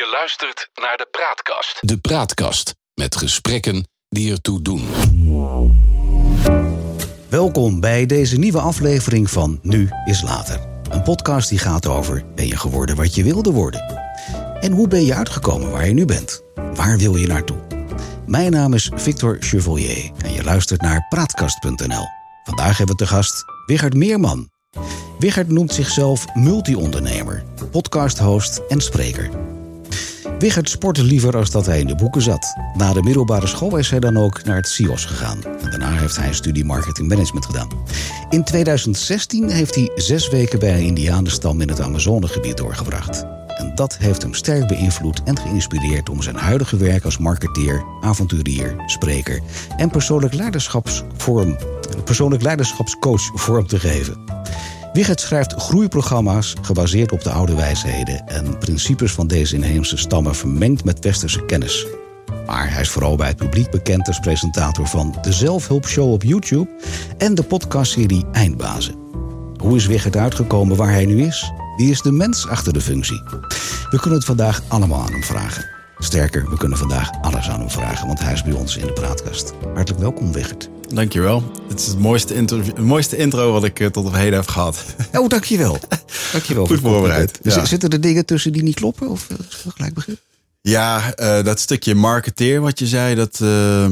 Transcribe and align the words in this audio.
Je 0.00 0.08
luistert 0.12 0.70
naar 0.74 0.96
de 0.96 1.08
Praatkast. 1.10 1.78
De 1.80 1.98
Praatkast 1.98 2.74
met 2.94 3.16
gesprekken 3.16 3.88
die 4.08 4.32
ertoe 4.32 4.62
doen. 4.62 4.88
Welkom 7.28 7.80
bij 7.80 8.06
deze 8.06 8.38
nieuwe 8.38 8.60
aflevering 8.60 9.30
van 9.30 9.58
Nu 9.62 9.90
is 10.04 10.22
Later. 10.22 10.60
Een 10.90 11.02
podcast 11.02 11.48
die 11.48 11.58
gaat 11.58 11.86
over 11.86 12.24
ben 12.34 12.46
je 12.46 12.56
geworden 12.56 12.96
wat 12.96 13.14
je 13.14 13.22
wilde 13.22 13.52
worden? 13.52 14.10
En 14.60 14.72
hoe 14.72 14.88
ben 14.88 15.04
je 15.04 15.14
uitgekomen 15.14 15.70
waar 15.70 15.86
je 15.86 15.94
nu 15.94 16.04
bent? 16.04 16.42
Waar 16.74 16.98
wil 16.98 17.16
je 17.16 17.26
naartoe? 17.26 17.58
Mijn 18.26 18.50
naam 18.50 18.74
is 18.74 18.90
Victor 18.94 19.36
Chevalier 19.40 20.10
en 20.24 20.32
je 20.32 20.44
luistert 20.44 20.80
naar 20.80 21.06
praatkast.nl. 21.08 22.06
Vandaag 22.44 22.78
hebben 22.78 22.96
we 22.96 23.04
te 23.04 23.10
gast 23.10 23.44
Wigert 23.66 23.94
Meerman. 23.94 24.50
Wigert 25.18 25.48
noemt 25.48 25.74
zichzelf 25.74 26.34
multi-ondernemer, 26.34 27.44
podcast-host 27.70 28.60
en 28.68 28.80
spreker. 28.80 29.49
Wigert 30.40 30.70
sportte 30.70 31.04
liever 31.04 31.36
als 31.36 31.50
dat 31.50 31.66
hij 31.66 31.80
in 31.80 31.86
de 31.86 31.94
boeken 31.94 32.22
zat. 32.22 32.56
Na 32.74 32.92
de 32.92 33.02
middelbare 33.02 33.46
school 33.46 33.76
is 33.76 33.90
hij 33.90 34.00
dan 34.00 34.16
ook 34.16 34.44
naar 34.44 34.56
het 34.56 34.68
CIOS 34.68 35.04
gegaan. 35.04 35.40
Daarna 35.62 35.90
heeft 35.90 36.16
hij 36.16 36.28
een 36.28 36.34
studie 36.34 36.64
marketing 36.64 37.08
management 37.08 37.46
gedaan. 37.46 37.68
In 38.30 38.44
2016 38.44 39.50
heeft 39.50 39.74
hij 39.74 39.90
zes 39.94 40.28
weken 40.28 40.58
bij 40.58 40.74
een 40.74 40.86
indianenstam 40.86 41.60
in 41.60 41.68
het 41.68 41.80
Amazonegebied 41.80 42.56
doorgebracht. 42.56 43.24
En 43.56 43.72
dat 43.74 43.98
heeft 43.98 44.22
hem 44.22 44.34
sterk 44.34 44.68
beïnvloed 44.68 45.22
en 45.22 45.38
geïnspireerd 45.38 46.08
om 46.08 46.22
zijn 46.22 46.36
huidige 46.36 46.76
werk 46.76 47.04
als 47.04 47.18
marketeer, 47.18 47.84
avonturier, 48.00 48.74
spreker 48.86 49.40
en 49.76 49.90
persoonlijk 49.90 50.34
persoonlijk 52.04 52.42
leiderschapscoach 52.42 53.30
vorm 53.34 53.66
te 53.66 53.78
geven. 53.78 54.14
Wigert 54.92 55.20
schrijft 55.20 55.54
groeiprogramma's 55.54 56.54
gebaseerd 56.62 57.12
op 57.12 57.22
de 57.22 57.30
oude 57.30 57.54
wijsheden 57.54 58.26
en 58.26 58.58
principes 58.58 59.12
van 59.12 59.26
deze 59.26 59.54
inheemse 59.54 59.96
stammen 59.96 60.34
vermengd 60.34 60.84
met 60.84 61.04
westerse 61.04 61.44
kennis. 61.44 61.86
Maar 62.46 62.72
hij 62.72 62.80
is 62.80 62.88
vooral 62.88 63.16
bij 63.16 63.28
het 63.28 63.36
publiek 63.36 63.70
bekend 63.70 64.06
als 64.06 64.20
presentator 64.20 64.86
van 64.86 65.16
de 65.22 65.32
zelfhulpshow 65.32 66.12
op 66.12 66.22
YouTube 66.22 66.70
en 67.18 67.34
de 67.34 67.42
podcastserie 67.42 68.26
Eindbazen. 68.32 68.94
Hoe 69.56 69.76
is 69.76 69.86
Wigert 69.86 70.16
uitgekomen 70.16 70.76
waar 70.76 70.92
hij 70.92 71.06
nu 71.06 71.22
is? 71.22 71.52
Wie 71.76 71.90
is 71.90 72.02
de 72.02 72.12
mens 72.12 72.48
achter 72.48 72.72
de 72.72 72.80
functie? 72.80 73.22
We 73.90 73.98
kunnen 74.00 74.18
het 74.18 74.28
vandaag 74.28 74.62
allemaal 74.68 75.02
aan 75.02 75.12
hem 75.12 75.24
vragen. 75.24 75.66
Sterker, 75.98 76.50
we 76.50 76.56
kunnen 76.56 76.78
vandaag 76.78 77.10
alles 77.20 77.48
aan 77.48 77.60
hem 77.60 77.70
vragen, 77.70 78.06
want 78.06 78.20
hij 78.20 78.32
is 78.32 78.42
bij 78.42 78.52
ons 78.52 78.76
in 78.76 78.86
de 78.86 78.92
praatkast. 78.92 79.52
Hartelijk 79.74 80.00
welkom, 80.00 80.32
Wigert. 80.32 80.70
Dankjewel. 80.94 81.52
Het 81.68 81.80
is 81.80 81.86
het 81.86 81.98
mooiste 81.98 82.34
intro, 82.34 82.58
het 82.58 82.78
mooiste 82.78 83.16
intro 83.16 83.52
wat 83.52 83.64
ik 83.64 83.80
eh, 83.80 83.86
tot 83.86 84.06
op 84.06 84.14
heden 84.14 84.34
heb 84.34 84.48
gehad. 84.48 84.84
Oh, 85.18 85.28
dankjewel. 85.28 85.78
dankjewel 86.32 86.66
Goed 86.66 86.80
voorbereid. 86.80 87.38
Dus 87.42 87.54
Ja. 87.54 87.64
Zitten 87.64 87.90
er 87.90 88.00
dingen 88.00 88.26
tussen 88.26 88.52
die 88.52 88.62
niet 88.62 88.74
kloppen? 88.74 89.08
Of 89.08 89.30
eh, 89.30 89.36
gelijk 89.74 89.94
begrip? 89.94 90.18
Ja, 90.60 91.14
eh, 91.14 91.44
dat 91.44 91.60
stukje 91.60 91.94
marketeer 91.94 92.60
wat 92.60 92.78
je 92.78 92.86
zei, 92.86 93.14
dat, 93.14 93.34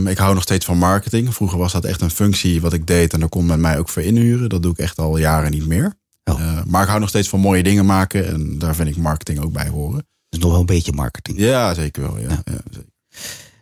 ik 0.06 0.18
hou 0.18 0.34
nog 0.34 0.42
steeds 0.42 0.64
van 0.64 0.78
marketing. 0.78 1.34
Vroeger 1.34 1.58
was 1.58 1.72
dat 1.72 1.84
echt 1.84 2.00
een 2.00 2.10
functie 2.10 2.60
wat 2.60 2.72
ik 2.72 2.86
deed 2.86 3.12
en 3.12 3.20
daar 3.20 3.28
kon 3.28 3.46
men 3.46 3.60
mij 3.60 3.78
ook 3.78 3.88
voor 3.88 4.02
inhuren. 4.02 4.48
Dat 4.48 4.62
doe 4.62 4.72
ik 4.72 4.78
echt 4.78 4.98
al 4.98 5.16
jaren 5.18 5.50
niet 5.50 5.66
meer. 5.66 5.94
Oh. 6.24 6.60
Maar 6.66 6.82
ik 6.82 6.88
hou 6.88 7.00
nog 7.00 7.08
steeds 7.08 7.28
van 7.28 7.40
mooie 7.40 7.62
dingen 7.62 7.86
maken 7.86 8.26
en 8.26 8.58
daar 8.58 8.74
vind 8.74 8.88
ik 8.88 8.96
marketing 8.96 9.40
ook 9.40 9.52
bij 9.52 9.68
horen. 9.68 10.06
Is 10.28 10.38
nog 10.38 10.50
wel 10.50 10.60
een 10.60 10.66
beetje 10.66 10.92
marketing. 10.92 11.38
Ja, 11.38 11.74
zeker 11.74 12.02
wel. 12.02 12.18
Ja. 12.18 12.28
Ja. 12.28 12.42
Ja, 12.44 12.60
zeker. 12.70 12.90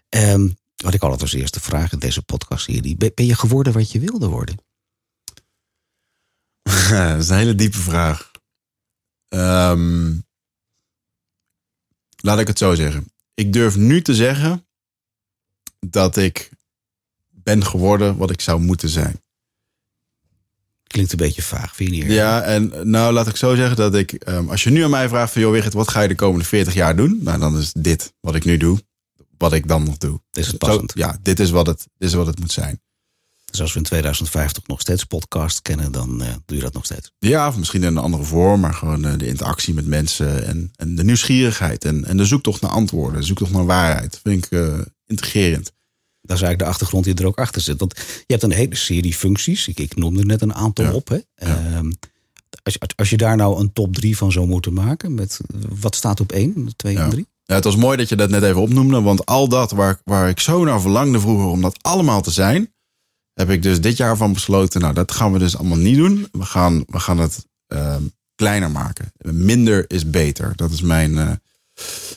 Ehm, 0.08 0.48
wat 0.76 0.94
ik 0.94 1.02
altijd 1.02 1.22
als 1.22 1.32
eerste 1.32 1.60
vraag 1.60 1.92
in 1.92 1.98
deze 1.98 2.22
podcastserie. 2.22 2.96
Ben, 2.96 3.12
ben 3.14 3.26
je 3.26 3.34
geworden 3.34 3.72
wat 3.72 3.92
je 3.92 4.00
wilde 4.00 4.28
worden? 4.28 4.56
dat 6.90 7.22
is 7.22 7.28
een 7.28 7.36
hele 7.36 7.54
diepe 7.54 7.78
vraag. 7.78 8.30
Ehm, 9.28 10.14
laat 12.16 12.38
ik 12.38 12.46
het 12.46 12.58
zo 12.58 12.74
zeggen. 12.74 13.12
Ik 13.34 13.52
durf 13.52 13.76
nu 13.76 14.02
te 14.02 14.14
zeggen 14.14 14.66
dat 15.78 16.16
ik 16.16 16.50
ben 17.30 17.64
geworden 17.64 18.16
wat 18.16 18.30
ik 18.30 18.40
zou 18.40 18.60
moeten 18.60 18.88
zijn. 18.88 19.20
Klinkt 20.86 21.12
een 21.12 21.18
beetje 21.18 21.42
vaag, 21.42 21.74
vind 21.74 21.94
je 21.94 22.02
niet? 22.02 22.12
Ja, 22.12 22.42
en 22.42 22.90
nou 22.90 23.12
laat 23.12 23.26
ik 23.26 23.36
zo 23.36 23.54
zeggen 23.54 23.76
dat 23.76 23.94
ik, 23.94 24.12
ehm, 24.12 24.48
als 24.48 24.64
je 24.64 24.70
nu 24.70 24.82
aan 24.84 24.90
mij 24.90 25.08
vraagt 25.08 25.32
van, 25.32 25.42
joh 25.42 25.52
Wigert, 25.52 25.72
wat 25.72 25.90
ga 25.90 26.00
je 26.00 26.08
de 26.08 26.14
komende 26.14 26.44
40 26.44 26.74
jaar 26.74 26.96
doen? 26.96 27.18
Nou, 27.22 27.38
dan 27.38 27.58
is 27.58 27.72
dit 27.72 28.12
wat 28.20 28.34
ik 28.34 28.44
nu 28.44 28.56
doe, 28.56 28.80
wat 29.38 29.52
ik 29.52 29.68
dan 29.68 29.84
nog 29.84 29.96
doe. 29.96 30.20
Is 30.32 30.46
het 30.46 30.50
Zo, 30.60 30.66
passend? 30.66 30.92
ja, 30.94 31.18
dit 31.22 31.40
is, 31.40 31.50
wat 31.50 31.66
het, 31.66 31.86
dit 31.98 32.08
is 32.08 32.14
wat 32.14 32.26
het 32.26 32.38
moet 32.38 32.52
zijn. 32.52 32.80
Dus 33.50 33.60
als 33.60 33.72
we 33.72 33.78
in 33.78 33.84
2050 33.84 34.66
nog 34.66 34.80
steeds 34.80 35.04
podcast 35.04 35.62
kennen, 35.62 35.92
dan 35.92 36.22
eh, 36.22 36.34
doe 36.44 36.56
je 36.56 36.62
dat 36.62 36.72
nog 36.72 36.84
steeds. 36.84 37.12
Ja, 37.18 37.48
of 37.48 37.56
misschien 37.56 37.82
in 37.82 37.88
een 37.88 38.02
andere 38.02 38.22
vorm, 38.24 38.60
maar 38.60 38.74
gewoon 38.74 39.04
eh, 39.04 39.18
de 39.18 39.26
interactie 39.26 39.74
met 39.74 39.86
mensen 39.86 40.46
en, 40.46 40.70
en 40.76 40.94
de 40.94 41.04
nieuwsgierigheid 41.04 41.84
en, 41.84 42.04
en 42.04 42.16
de 42.16 42.24
zoektocht 42.24 42.60
naar 42.60 42.70
antwoorden, 42.70 43.20
de 43.20 43.26
zoektocht 43.26 43.50
naar 43.50 43.66
waarheid. 43.66 44.20
Vind 44.22 44.44
ik 44.44 44.50
eh, 44.52 44.78
integrerend. 45.06 45.64
Dat 46.20 46.36
is 46.36 46.42
eigenlijk 46.42 46.58
de 46.58 46.64
achtergrond 46.64 47.04
die 47.04 47.14
er 47.14 47.26
ook 47.26 47.38
achter 47.38 47.60
zit. 47.60 47.78
Want 47.80 47.94
je 47.96 48.24
hebt 48.26 48.42
een 48.42 48.52
hele 48.52 48.74
serie 48.74 49.14
functies. 49.14 49.68
Ik, 49.68 49.78
ik 49.80 49.96
noemde 49.96 50.24
net 50.24 50.42
een 50.42 50.54
aantal 50.54 50.84
Ja. 50.84 50.92
op. 50.92 51.08
Hè? 51.08 51.18
Ehm, 51.34 51.90
als, 52.62 52.74
je- 52.74 52.80
als 52.96 53.10
je 53.10 53.16
daar 53.16 53.36
nou 53.36 53.60
een 53.60 53.72
top 53.72 53.94
drie 53.94 54.16
van 54.16 54.32
zou 54.32 54.46
moeten 54.46 54.72
maken, 54.72 55.14
met 55.14 55.40
wat 55.68 55.94
staat 55.94 56.20
op 56.20 56.32
één, 56.32 56.76
twee 56.76 56.92
Ja. 56.94 57.04
en 57.04 57.10
drie? 57.10 57.26
Ja, 57.46 57.54
het 57.54 57.64
was 57.64 57.76
mooi 57.76 57.96
dat 57.96 58.08
je 58.08 58.16
dat 58.16 58.30
net 58.30 58.42
even 58.42 58.60
opnoemde, 58.60 59.00
want 59.00 59.26
al 59.26 59.48
dat 59.48 59.70
waar, 59.70 60.00
waar 60.04 60.28
ik 60.28 60.40
zo 60.40 60.64
naar 60.64 60.80
verlangde 60.80 61.20
vroeger 61.20 61.46
om 61.46 61.60
dat 61.62 61.78
allemaal 61.82 62.22
te 62.22 62.30
zijn, 62.30 62.74
heb 63.32 63.50
ik 63.50 63.62
dus 63.62 63.80
dit 63.80 63.96
jaar 63.96 64.16
van 64.16 64.32
besloten, 64.32 64.80
nou 64.80 64.94
dat 64.94 65.12
gaan 65.12 65.32
we 65.32 65.38
dus 65.38 65.56
allemaal 65.56 65.78
niet 65.78 65.96
doen. 65.96 66.28
We 66.32 66.44
gaan, 66.44 66.84
we 66.86 66.98
gaan 67.00 67.18
het 67.18 67.46
ehm, 67.66 68.02
kleiner 68.34 68.70
maken. 68.70 69.12
Minder 69.18 69.84
is 69.88 70.10
beter. 70.10 70.52
Dat 70.56 70.70
is 70.70 70.80
mijn, 70.80 71.18
eh, 71.18 71.30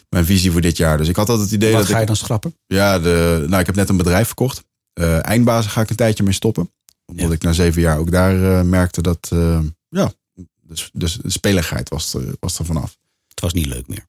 mijn 0.10 0.26
visie 0.26 0.52
voor 0.52 0.62
dit 0.62 0.78
jaar. 0.78 0.98
Dus 0.98 1.08
ik 1.08 1.16
had 1.16 1.30
altijd 1.30 1.48
het 1.48 1.56
idee 1.56 1.72
Wat 1.72 1.82
dat 1.82 1.90
ga 1.90 1.96
je 1.96 2.02
ik... 2.02 2.08
dan 2.08 2.16
schrappen? 2.16 2.56
Ja, 2.66 3.00
de, 3.00 3.46
nou, 3.48 3.60
ik 3.60 3.66
heb 3.66 3.76
net 3.76 3.90
een 3.90 3.98
bedrijf 3.98 4.26
verkocht. 4.28 4.64
Eh 4.94 5.26
eindbazen 5.26 5.72
ga 5.72 5.82
ik 5.82 5.90
een 5.90 5.96
tijdje 5.96 6.24
mee 6.24 6.34
stoppen. 6.34 6.72
Omdat 7.06 7.28
Ja. 7.28 7.34
ik 7.34 7.42
na 7.42 7.54
zeven 7.54 7.82
jaar 7.82 7.98
ook 7.98 8.12
daar 8.12 8.44
eh, 8.60 8.62
merkte 8.66 9.02
dat, 9.02 9.32
ja, 9.90 10.12
dus, 10.62 10.90
dus 10.94 11.14
de 11.22 11.30
speligheid 11.30 11.90
was 11.90 12.14
er, 12.14 12.36
was 12.40 12.60
er 12.60 12.66
vanaf. 12.66 12.98
Het 13.28 13.40
was 13.40 13.54
niet 13.54 13.66
leuk 13.66 13.88
meer. 13.88 14.08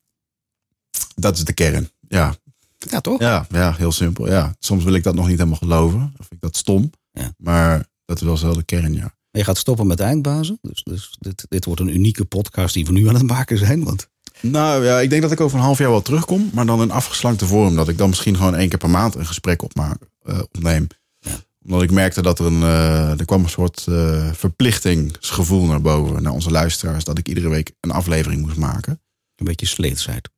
Dat 1.14 1.36
is 1.36 1.44
de 1.44 1.52
kern. 1.52 1.90
Ja, 2.08 2.34
Ja, 2.78 3.00
toch? 3.00 3.20
ja, 3.20 3.46
ja, 3.50 3.74
heel 3.76 3.92
simpel. 3.92 4.28
Ja. 4.28 4.54
Soms 4.58 4.84
wil 4.84 4.94
ik 4.94 5.02
dat 5.02 5.14
nog 5.14 5.26
niet 5.28 5.38
helemaal 5.38 5.58
geloven. 5.58 6.14
Of 6.18 6.26
ik 6.30 6.40
dat 6.40 6.56
stom. 6.56 6.90
Ja. 7.12 7.32
Maar 7.36 7.86
dat 8.04 8.20
was 8.20 8.42
wel 8.42 8.54
de 8.54 8.62
kern, 8.62 8.92
ja. 8.94 9.14
Je 9.30 9.44
gaat 9.44 9.58
stoppen 9.58 9.86
met 9.86 10.00
eindbazen. 10.00 10.58
Dus, 10.62 10.82
dus 10.82 11.16
dit, 11.18 11.46
dit 11.48 11.64
wordt 11.64 11.80
een 11.80 11.94
unieke 11.94 12.24
podcast 12.24 12.74
die 12.74 12.86
we 12.86 12.92
nu 12.92 13.08
aan 13.08 13.14
het 13.14 13.26
maken 13.26 13.58
zijn. 13.58 13.84
Want 13.84 14.08
Nou 14.40 14.84
ja, 14.84 15.00
ik 15.00 15.10
denk 15.10 15.22
dat 15.22 15.32
ik 15.32 15.40
over 15.40 15.58
een 15.58 15.64
half 15.64 15.78
jaar 15.78 15.90
wel 15.90 16.02
terugkom. 16.02 16.50
Maar 16.52 16.66
dan 16.66 16.82
in 16.82 16.90
afgeslankte 16.90 17.46
vorm. 17.46 17.74
Dat 17.76 17.88
ik 17.88 17.98
dan 17.98 18.08
misschien 18.08 18.36
gewoon 18.36 18.54
één 18.54 18.68
keer 18.68 18.78
per 18.78 18.90
maand 18.90 19.14
een 19.14 19.26
gesprek 19.26 19.62
opmaak, 19.62 19.98
eh, 20.22 20.38
opneem. 20.52 20.86
Ja. 21.18 21.30
Omdat 21.64 21.82
ik 21.82 21.90
merkte 21.90 22.22
dat 22.22 22.38
er 22.38 22.46
een... 22.46 22.62
eh, 22.62 23.18
er 23.18 23.24
kwam 23.24 23.42
een 23.42 23.48
soort 23.50 23.86
eh, 23.88 24.32
verplichtingsgevoel 24.32 25.64
naar 25.66 25.80
boven. 25.80 26.22
Naar 26.22 26.32
onze 26.32 26.50
luisteraars. 26.50 27.04
Dat 27.04 27.18
ik 27.18 27.28
iedere 27.28 27.48
week 27.48 27.72
een 27.80 27.90
aflevering 27.90 28.42
moest 28.42 28.56
maken. 28.56 29.00
een 29.36 29.44
beetje 29.46 29.66
sleetsheid. 29.66 30.28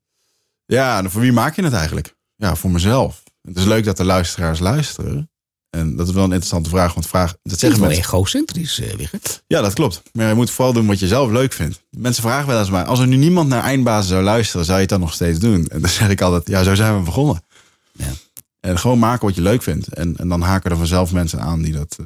Ja, 0.73 0.97
en 0.97 1.11
voor 1.11 1.21
wie 1.21 1.31
maak 1.31 1.55
je 1.55 1.63
het 1.63 1.73
eigenlijk? 1.73 2.15
Ja, 2.35 2.55
voor 2.55 2.71
mezelf. 2.71 3.23
Het 3.41 3.57
is 3.57 3.63
leuk 3.63 3.85
dat 3.85 3.97
de 3.97 4.03
luisteraars 4.03 4.59
luisteren. 4.59 5.31
En 5.69 5.95
dat 5.95 6.07
is 6.07 6.13
wel 6.13 6.23
een 6.23 6.29
interessante 6.29 6.69
vraag. 6.69 6.93
Want 6.93 7.07
vraag, 7.07 7.31
dat 7.31 7.39
Het 7.43 7.51
is 7.53 7.59
zeggen 7.59 7.79
wel 7.79 7.89
mensen. 7.89 8.05
egocentrisch, 8.05 8.79
eh, 8.79 8.93
Wigert. 8.95 9.43
Ja, 9.47 9.61
dat 9.61 9.73
klopt. 9.73 10.01
Maar 10.11 10.27
je 10.27 10.33
moet 10.33 10.49
vooral 10.49 10.73
doen 10.73 10.87
wat 10.87 10.99
je 10.99 11.07
zelf 11.07 11.31
leuk 11.31 11.53
vindt. 11.53 11.83
Mensen 11.89 12.23
vragen 12.23 12.47
wel 12.47 12.59
eens 12.59 12.69
mij, 12.69 12.83
als 12.83 12.99
er 12.99 13.07
nu 13.07 13.15
niemand 13.15 13.49
naar 13.49 13.63
eindbazen 13.63 14.09
zou 14.09 14.23
luisteren, 14.23 14.65
zou 14.65 14.75
je 14.75 14.81
het 14.81 14.91
dan 14.91 14.99
nog 14.99 15.13
steeds 15.13 15.39
doen? 15.39 15.67
En 15.67 15.81
dan 15.81 15.89
zeg 15.89 16.09
ik 16.09 16.21
altijd, 16.21 16.47
ja, 16.47 16.63
zo 16.63 16.75
zijn 16.75 16.97
we 16.97 17.03
begonnen. 17.03 17.43
Ja. 17.91 18.11
En 18.59 18.79
gewoon 18.79 18.99
maken 18.99 19.25
wat 19.25 19.35
je 19.35 19.41
leuk 19.41 19.63
vindt. 19.63 19.87
En, 19.87 20.17
en 20.17 20.27
dan 20.27 20.41
haken 20.41 20.71
er 20.71 20.77
vanzelf 20.77 21.11
mensen 21.11 21.41
aan 21.41 21.61
die 21.61 21.73
dat, 21.73 21.97
eh, 21.99 22.05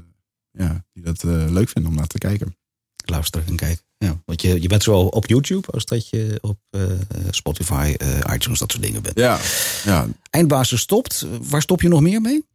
ja, 0.51 0.85
die 0.94 1.03
dat 1.03 1.23
eh, 1.23 1.50
leuk 1.50 1.69
vinden 1.69 1.91
om 1.91 1.97
naar 1.97 2.07
te 2.07 2.17
kijken. 2.17 2.57
Luister 3.06 3.44
en 3.47 3.56
kijk. 3.56 3.85
Ja, 3.97 4.21
want 4.25 4.41
je, 4.41 4.61
je 4.61 4.67
bent 4.67 4.83
zowel 4.83 5.07
op 5.07 5.27
YouTube 5.27 5.67
als 5.71 5.85
dat 5.85 6.09
je 6.09 6.37
op 6.41 6.57
eh, 6.69 6.81
Spotify, 7.29 7.93
eh, 7.97 8.19
iTunes, 8.33 8.59
dat 8.59 8.71
soort 8.71 8.83
dingen 8.83 9.01
bent. 9.01 9.19
Ja, 9.19 9.39
ja. 9.85 10.07
Eindbazen 10.29 10.79
stopt. 10.79 11.25
Waar 11.41 11.61
stop 11.61 11.81
je 11.81 11.88
nog 11.88 12.01
meer 12.01 12.21
mee? 12.21 12.45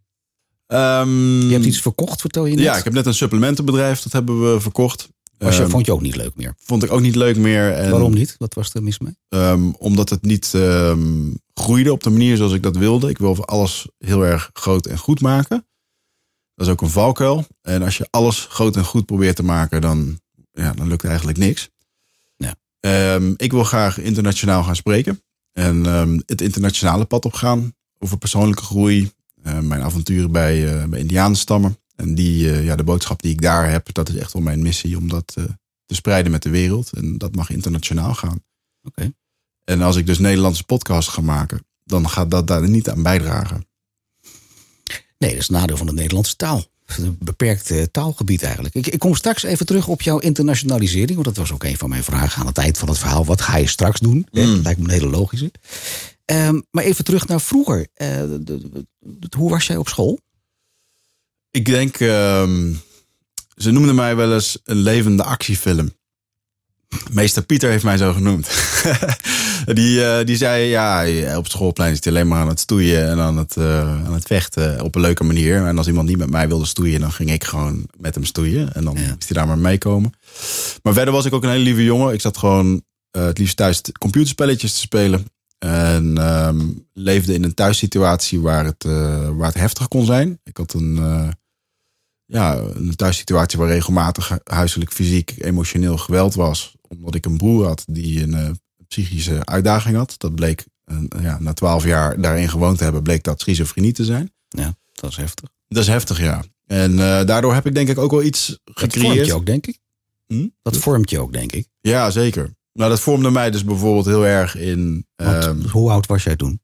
Ehm, 0.66 1.40
Je 1.40 1.52
hebt 1.52 1.64
iets 1.64 1.80
verkocht, 1.80 2.20
vertel 2.20 2.44
je 2.46 2.54
net. 2.54 2.64
ja, 2.64 2.76
ik 2.76 2.84
heb 2.84 2.92
net 2.92 3.06
een 3.06 3.14
supplementenbedrijf, 3.14 4.00
dat 4.00 4.12
hebben 4.12 4.52
we 4.54 4.60
verkocht. 4.60 5.08
Was 5.38 5.56
je, 5.56 5.62
Ehm, 5.62 5.70
vond 5.70 5.86
je 5.86 5.92
ook 5.92 6.00
niet 6.00 6.16
leuk 6.16 6.34
meer? 6.36 6.54
vond 6.58 6.82
ik 6.82 6.92
ook 6.92 7.00
niet 7.00 7.14
leuk 7.14 7.36
meer. 7.36 7.72
En, 7.72 7.90
Waarom 7.90 8.14
niet? 8.14 8.34
Wat 8.38 8.54
was 8.54 8.74
er 8.74 8.82
mis 8.82 8.98
mee? 8.98 9.16
Ehm, 9.28 9.70
omdat 9.78 10.08
het 10.10 10.22
niet 10.22 10.50
groeide 11.54 11.92
op 11.92 12.02
de 12.02 12.10
manier 12.10 12.36
zoals 12.36 12.52
ik 12.52 12.62
dat 12.62 12.76
wilde. 12.76 13.08
Ik 13.08 13.18
wil 13.18 13.44
alles 13.46 13.86
heel 13.98 14.22
erg 14.26 14.50
groot 14.52 14.86
en 14.86 14.98
goed 14.98 15.20
maken. 15.20 15.66
Dat 16.54 16.66
is 16.66 16.72
ook 16.72 16.80
een 16.80 16.88
valkuil. 16.90 17.46
En 17.62 17.82
als 17.82 17.96
je 17.96 18.06
alles 18.10 18.46
groot 18.50 18.76
en 18.76 18.84
goed 18.84 19.06
probeert 19.06 19.36
te 19.36 19.42
maken, 19.42 19.80
dan, 19.80 20.20
ja, 20.52 20.72
dan 20.72 20.88
lukt 20.88 21.04
eigenlijk 21.04 21.38
niks. 21.38 21.70
Ja. 22.37 22.54
Ehm, 22.81 23.34
ik 23.37 23.52
wil 23.52 23.64
graag 23.64 23.99
internationaal 23.99 24.62
gaan 24.62 24.76
spreken. 24.76 25.22
En 25.52 25.87
ehm, 25.87 26.20
het 26.26 26.40
internationale 26.40 27.04
pad 27.04 27.25
opgaan 27.25 27.75
over 27.99 28.19
persoonlijke 28.19 28.62
groei. 28.62 29.10
eh, 29.43 29.58
mijn 29.58 29.82
avonturen 29.82 30.32
bij, 30.32 30.81
eh 30.81 30.84
bij 30.88 30.99
Indianenstammen. 30.99 31.78
En 31.96 32.14
die, 32.14 32.52
eh, 32.52 32.64
ja, 32.64 32.76
de 32.76 32.84
boodschap 32.84 33.22
die 33.22 33.32
ik 33.32 33.40
daar 33.43 33.70
heb, 33.70 33.93
dat 33.93 34.08
is 34.08 34.14
echt 34.16 34.32
wel 34.32 34.43
mijn 34.43 34.62
missie 34.62 34.96
om 34.96 35.08
dat 35.08 35.26
te 35.87 35.94
spreiden 35.94 36.32
met 36.32 36.43
de 36.43 36.50
wereld. 36.50 36.93
En 36.93 37.19
dat 37.19 37.34
mag 37.34 37.50
internationaal 37.50 38.14
gaan. 38.14 38.43
Oké. 38.82 39.12
En 39.64 39.82
als 39.82 39.96
ik 39.96 40.06
dus 40.06 40.19
Nederlandse 40.19 40.64
podcasts 40.64 41.12
ga 41.12 41.20
maken, 41.20 41.66
dan 41.84 42.08
gaat 42.08 42.31
dat 42.31 42.46
daar 42.46 42.69
niet 42.69 42.90
aan 42.90 43.02
bijdragen. 43.02 43.66
Nee, 45.19 45.31
dat 45.31 45.40
is 45.40 45.48
het 45.48 45.56
nadeel 45.56 45.76
van 45.76 45.87
de 45.87 45.93
Nederlandse 45.93 46.37
taal. 46.37 46.64
Een 46.98 47.16
beperkt 47.20 47.72
taalgebied 47.92 48.42
eigenlijk. 48.42 48.74
Ik, 48.74 48.86
ik 48.86 48.98
kom 48.98 49.14
straks 49.14 49.42
even 49.42 49.66
terug 49.66 49.88
op 49.88 50.02
jouw 50.02 50.18
internationalisering. 50.18 51.12
Want 51.14 51.24
dat 51.24 51.36
was 51.36 51.52
ook 51.52 51.64
een 51.64 51.76
van 51.78 51.88
mijn 51.88 52.04
vragen 52.04 52.40
aan 52.40 52.46
het 52.46 52.58
eind 52.58 52.78
van 52.78 52.88
het 52.88 52.98
verhaal. 52.98 53.24
Wat 53.24 53.40
ga 53.40 53.56
je 53.56 53.68
straks 53.68 54.00
doen? 54.00 54.26
Mm. 54.30 54.54
Dat 54.54 54.62
lijkt 54.64 54.78
me 54.80 54.84
een 54.84 54.90
hele 54.90 55.06
logische. 55.10 55.50
Ehm, 56.24 56.60
maar 56.70 56.84
even 56.84 57.04
terug 57.04 57.26
naar 57.28 57.40
vroeger. 57.40 57.86
Eh, 57.94 58.08
de- 58.20 58.42
de- 58.44 58.86
de- 58.98 59.36
hoe 59.36 59.50
was 59.50 59.66
jij 59.66 59.76
op 59.76 59.88
school? 59.88 60.18
Ik 61.50 61.64
denk, 61.64 61.96
ehm, 62.00 62.72
ze 63.56 63.70
noemden 63.70 63.94
mij 63.94 64.16
wel 64.16 64.32
eens 64.34 64.58
een 64.64 64.76
levende 64.76 65.22
actiefilm. 65.24 65.92
Meester 67.10 67.42
Pieter 67.42 67.70
heeft 67.70 67.84
mij 67.84 67.96
zo 67.96 68.12
genoemd. 68.12 68.48
die, 69.74 70.04
eh, 70.04 70.24
die 70.26 70.36
zei, 70.36 70.64
ja, 70.64 71.04
op 71.36 71.48
schoolplein 71.48 71.94
zit 71.94 72.04
hij 72.04 72.12
alleen 72.12 72.28
maar 72.28 72.40
aan 72.40 72.48
het 72.48 72.60
stoeien 72.60 73.08
en 73.08 73.18
aan 73.20 73.36
het, 73.36 73.56
eh, 73.56 74.04
aan 74.06 74.12
het 74.12 74.24
vechten 74.26 74.80
op 74.80 74.94
een 74.94 75.00
leuke 75.00 75.24
manier. 75.24 75.66
En 75.66 75.78
als 75.78 75.86
iemand 75.86 76.08
niet 76.08 76.18
met 76.18 76.30
mij 76.30 76.48
wilde 76.48 76.64
stoeien, 76.66 77.00
dan 77.00 77.12
ging 77.12 77.32
ik 77.32 77.44
gewoon 77.44 77.86
met 77.98 78.14
hem 78.14 78.24
stoeien. 78.24 78.72
En 78.74 78.84
dan 78.84 78.94
Ja. 78.94 79.00
moest 79.00 79.28
hij 79.28 79.36
daar 79.38 79.46
maar 79.46 79.58
meekomen. 79.58 80.12
Maar 80.82 80.92
verder 80.92 81.14
was 81.14 81.24
ik 81.24 81.32
ook 81.32 81.42
een 81.42 81.50
hele 81.50 81.64
lieve 81.64 81.84
jongen. 81.84 82.14
Ik 82.14 82.20
zat 82.20 82.36
gewoon 82.38 82.82
eh, 83.10 83.24
het 83.24 83.38
liefst 83.38 83.56
thuis 83.56 83.80
computerspelletjes 83.98 84.72
te 84.72 84.78
spelen. 84.78 85.26
En 85.58 86.18
ehm, 86.18 86.60
leefde 86.92 87.34
in 87.34 87.44
een 87.44 87.54
thuissituatie 87.54 88.40
waar 88.40 88.64
het, 88.64 88.84
waar 89.36 89.46
het 89.46 89.54
heftig 89.54 89.88
kon 89.88 90.04
zijn. 90.06 90.40
Ik 90.44 90.56
had 90.56 90.72
een, 90.74 91.00
ja, 92.32 92.56
een 92.56 92.96
thuissituatie 92.96 93.58
waar 93.58 93.69
regelmatig 93.69 94.29
hu- 94.29 94.37
huiselijk, 94.44 94.93
fysiek, 94.93 95.34
emotioneel 95.38 95.96
geweld 95.96 96.34
was. 96.34 96.75
Omdat 96.88 97.14
ik 97.14 97.26
een 97.26 97.37
broer 97.37 97.67
had 97.67 97.84
die 97.87 98.23
een 98.23 98.34
eh, 98.34 98.50
psychische 98.88 99.44
uitdaging 99.44 99.96
had. 99.96 100.14
Dat 100.19 100.34
bleek, 100.34 100.64
ja, 101.20 101.38
na 101.40 101.52
twaalf 101.52 101.84
jaar 101.84 102.20
daarin 102.20 102.49
gewoond 102.49 102.79
te 102.79 102.84
hebben, 102.84 103.02
bleek 103.02 103.23
dat 103.23 103.40
schizofrenie 103.40 103.93
te 103.93 104.05
zijn. 104.05 104.32
Ja, 104.49 104.75
dat 104.93 105.11
is 105.11 105.17
heftig. 105.17 105.50
Dat 105.69 105.82
is 105.82 105.88
heftig, 105.88 106.20
ja. 106.20 106.44
En 106.67 106.90
eh, 106.93 107.26
daardoor 107.26 107.55
heb 107.55 107.67
ik 107.67 107.75
denk 107.75 107.88
ik 107.88 107.99
ook 107.99 108.11
wel 108.11 108.23
iets 108.23 108.46
Dat 108.46 108.58
vormt 108.75 108.93
gecreëerd. 108.93 109.26
je 109.26 109.34
ook, 109.34 109.46
denk 109.46 109.67
ik. 109.67 109.79
Hm? 110.26 110.49
Dat 110.62 110.76
vormt 110.76 111.11
je 111.11 111.19
ook, 111.20 111.32
denk 111.32 111.52
ik. 111.52 111.67
Ja, 111.81 112.11
zeker. 112.11 112.55
Nou, 112.73 112.90
dat 112.90 113.00
vormde 113.00 113.31
mij 113.31 113.50
dus 113.50 113.64
bijvoorbeeld 113.64 114.06
heel 114.06 114.26
erg 114.26 114.56
in. 114.56 115.06
Want 115.17 115.44
ehm, 115.44 115.69
hoe 115.69 115.90
oud 115.90 116.06
was 116.06 116.23
jij 116.23 116.37
toen? 116.37 116.61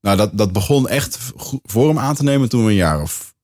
nou, 0.00 0.16
dat, 0.16 0.38
dat 0.38 0.52
begon 0.52 0.88
echt 0.88 1.18
vorm 1.62 1.98
aan 1.98 2.14
te 2.14 2.22
nemen 2.22 2.48
toen 2.48 2.64
we 2.64 2.70
een 2.70 2.76
jaar 2.76 3.02
of 3.02 3.34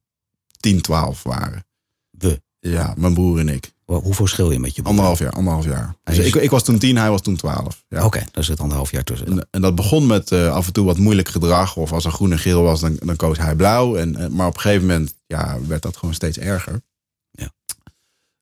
10, 0.63 0.81
12 0.81 1.23
waren. 1.23 1.65
We. 2.11 2.43
Ja, 2.59 2.95
mijn 2.97 3.15
broer 3.15 3.39
en 3.39 3.49
ik. 3.49 3.73
Hoe- 3.85 4.03
Hoeveel 4.03 4.27
schil 4.27 4.51
je 4.51 4.59
met 4.59 4.75
je 4.75 4.83
broer? 4.83 4.91
Anderhalf 4.91 5.19
jaar, 5.19 5.31
anderhalf 5.33 5.65
jaar. 5.65 5.97
Dus 6.05 6.19
is- 6.19 6.27
ik, 6.27 6.35
ik 6.35 6.51
was 6.51 6.65
toen 6.65 6.79
tien, 6.79 6.97
hij 6.97 7.11
was 7.11 7.21
toen 7.23 7.37
twaalf. 7.37 7.85
Ja. 7.89 8.05
Oké, 8.05 8.25
daar 8.31 8.45
zit 8.45 8.61
anderhalf 8.61 8.91
jaar 8.91 9.05
tussen. 9.05 9.27
En, 9.27 9.47
en 9.51 9.61
dat 9.61 9.75
begon 9.75 10.07
met 10.07 10.33
eh, 10.33 10.53
af 10.53 10.67
en 10.67 10.73
toe 10.73 10.85
wat 10.85 10.99
moeilijk 10.99 11.29
gedrag. 11.29 11.77
Of 11.77 11.93
als 11.93 12.05
er 12.05 12.11
groen 12.13 12.33
en 12.33 12.39
geel 12.39 12.63
was, 12.63 12.81
dan, 12.81 12.97
dan 12.99 13.17
koos 13.17 13.39
hij 13.39 13.55
blauw. 13.55 13.97
En, 13.97 14.17
en- 14.17 14.35
maar 14.35 14.47
op 14.47 14.55
een 14.55 14.61
gegeven 14.61 14.87
moment 14.87 15.15
ja, 15.27 15.59
werd 15.67 15.83
dat 15.83 15.97
gewoon 15.97 16.15
steeds 16.15 16.39
erger. 16.39 16.83
Ja. 17.31 17.51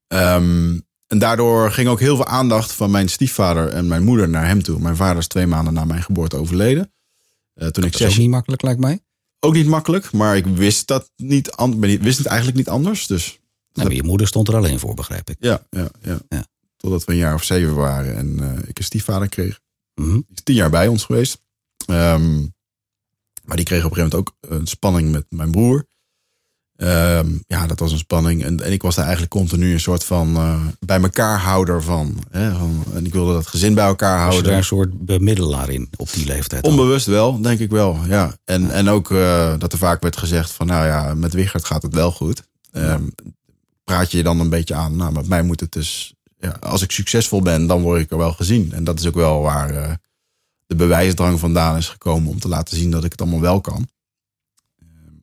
Ehm, 0.07 0.79
en 1.07 1.19
daardoor 1.19 1.73
ging 1.73 1.89
ook 1.89 2.01
heel 2.01 2.17
veel 2.17 2.27
aandacht 2.27 2.73
van 2.73 2.91
mijn 2.91 3.09
stiefvader 3.09 3.69
en 3.69 3.87
mijn 3.89 4.03
moeder 4.05 4.29
naar 4.29 4.47
hem 4.47 4.63
toe. 4.63 4.79
Mijn 4.81 4.97
vader 4.97 5.19
is 5.19 5.27
twee 5.27 5.47
maanden 5.47 5.73
na 5.73 5.85
mijn 5.85 6.03
geboorte 6.03 6.37
overleden. 6.37 6.93
Eh, 7.55 7.69
toen 7.69 7.85
ik 7.85 7.93
Dat 7.93 8.01
is 8.01 8.07
ook 8.07 8.13
zes, 8.13 8.19
niet 8.19 8.31
makkelijk, 8.31 8.63
lijkt 8.63 8.81
mij. 8.81 9.01
Ook 9.41 9.55
niet 9.55 9.67
makkelijk, 9.67 10.13
maar 10.13 10.37
ik 10.37 10.47
wist 10.47 10.87
dat 10.87 11.11
niet, 11.17 11.57
ben 11.57 11.81
niet- 11.81 12.03
wist 12.03 12.19
het 12.19 12.27
eigenlijk 12.27 12.59
niet 12.59 12.69
anders. 12.69 13.07
Dus 13.07 13.39
maar 13.73 13.93
je 13.93 14.03
moeder 14.03 14.27
stond 14.27 14.49
er 14.49 14.57
alleen 14.57 14.79
voor, 14.79 14.95
begrijp 14.95 15.31
ik. 15.31 15.37
ja, 15.41 15.67
ja, 15.71 15.91
ja. 16.03 16.19
Ja. 16.29 16.47
Totdat 16.77 17.05
we 17.05 17.13
een 17.13 17.19
jaar 17.19 17.35
of 17.35 17.45
zeven 17.45 17.75
waren 17.75 18.17
en 18.17 18.41
eh, 18.41 18.69
ik 18.69 18.79
een 18.79 18.85
stiefvader 18.85 19.29
kreeg. 19.29 19.61
Mhm. 19.95 20.13
Die 20.13 20.25
is 20.35 20.43
tien 20.43 20.55
jaar 20.55 20.71
bij 20.71 20.89
ons 20.89 21.05
geweest. 21.05 21.41
Ehm, 21.87 22.39
maar 23.45 23.57
die 23.57 23.65
kreeg 23.65 23.85
op 23.85 23.91
een 23.91 23.97
gegeven 23.97 23.97
moment 23.97 24.15
ook 24.15 24.37
een 24.41 24.67
spanning 24.67 25.11
met 25.11 25.27
mijn 25.29 25.51
broer. 25.51 25.87
Ehm, 26.81 27.29
ja, 27.47 27.67
dat 27.67 27.79
was 27.79 27.93
een 27.93 27.99
spanning. 27.99 28.44
En, 28.44 28.65
en 28.65 28.73
ik 28.73 28.82
was 28.82 28.94
daar 28.94 29.05
eigenlijk 29.05 29.35
continu 29.35 29.73
een 29.73 29.81
soort 29.81 30.05
van 30.05 30.37
eh, 30.37 30.61
bij 30.79 31.00
elkaar 31.00 31.38
houder 31.38 31.82
van, 31.82 32.17
hè, 32.31 32.55
van. 32.55 32.85
En 32.94 33.06
ik 33.06 33.12
wilde 33.12 33.32
dat 33.32 33.47
gezin 33.47 33.75
bij 33.75 33.85
elkaar 33.85 34.15
Was 34.17 34.29
houden. 34.29 34.44
daar 34.44 34.59
een 34.59 34.65
soort 34.65 35.06
bemiddelaar 35.06 35.71
in 35.71 35.88
op 35.97 36.12
die 36.12 36.27
leeftijd? 36.27 36.62
al? 36.65 36.71
Onbewust 36.71 37.06
wel, 37.06 37.41
denk 37.41 37.59
ik 37.59 37.71
wel. 37.71 37.99
Ja. 38.06 38.35
En, 38.44 38.71
en 38.71 38.88
ook 38.88 39.11
eh, 39.11 39.53
dat 39.59 39.73
er 39.73 39.79
vaak 39.79 40.03
werd 40.03 40.17
gezegd 40.17 40.50
van, 40.50 40.67
nou 40.67 40.87
ja, 40.87 41.15
met 41.15 41.32
Wichert 41.32 41.65
gaat 41.65 41.82
het 41.82 41.94
wel 41.94 42.12
goed. 42.12 42.43
Ehm, 42.73 43.03
praat 43.85 44.11
je 44.11 44.17
je 44.17 44.23
dan 44.23 44.41
een 44.41 44.50
beetje 44.50 44.75
aan. 44.75 44.97
Nou, 44.97 45.12
met 45.12 45.29
mij 45.29 45.43
moet 45.43 45.61
het 45.61 45.73
dus, 45.73 46.15
ja, 46.38 46.56
als 46.61 46.83
ik 46.83 46.91
succesvol 46.91 47.43
ben, 47.43 47.67
dan 47.67 47.83
word 47.83 48.00
ik 48.00 48.11
er 48.11 48.19
wel 48.19 48.33
gezien. 48.33 48.73
En 48.73 48.85
dat 48.85 48.99
is 48.99 49.06
ook 49.06 49.15
wel 49.15 49.41
waar 49.41 49.71
eh, 49.71 49.93
de 50.67 50.75
bewijsdrang 50.75 51.41
vandaan 51.41 51.76
is 51.76 51.88
gekomen 51.88 52.31
om 52.31 52.41
te 52.41 52.49
laten 52.49 52.76
zien 52.76 52.91
dat 52.91 53.05
ik 53.05 53.11
het 53.11 53.21
allemaal 53.21 53.41
wel 53.41 53.61
kan. 53.61 53.88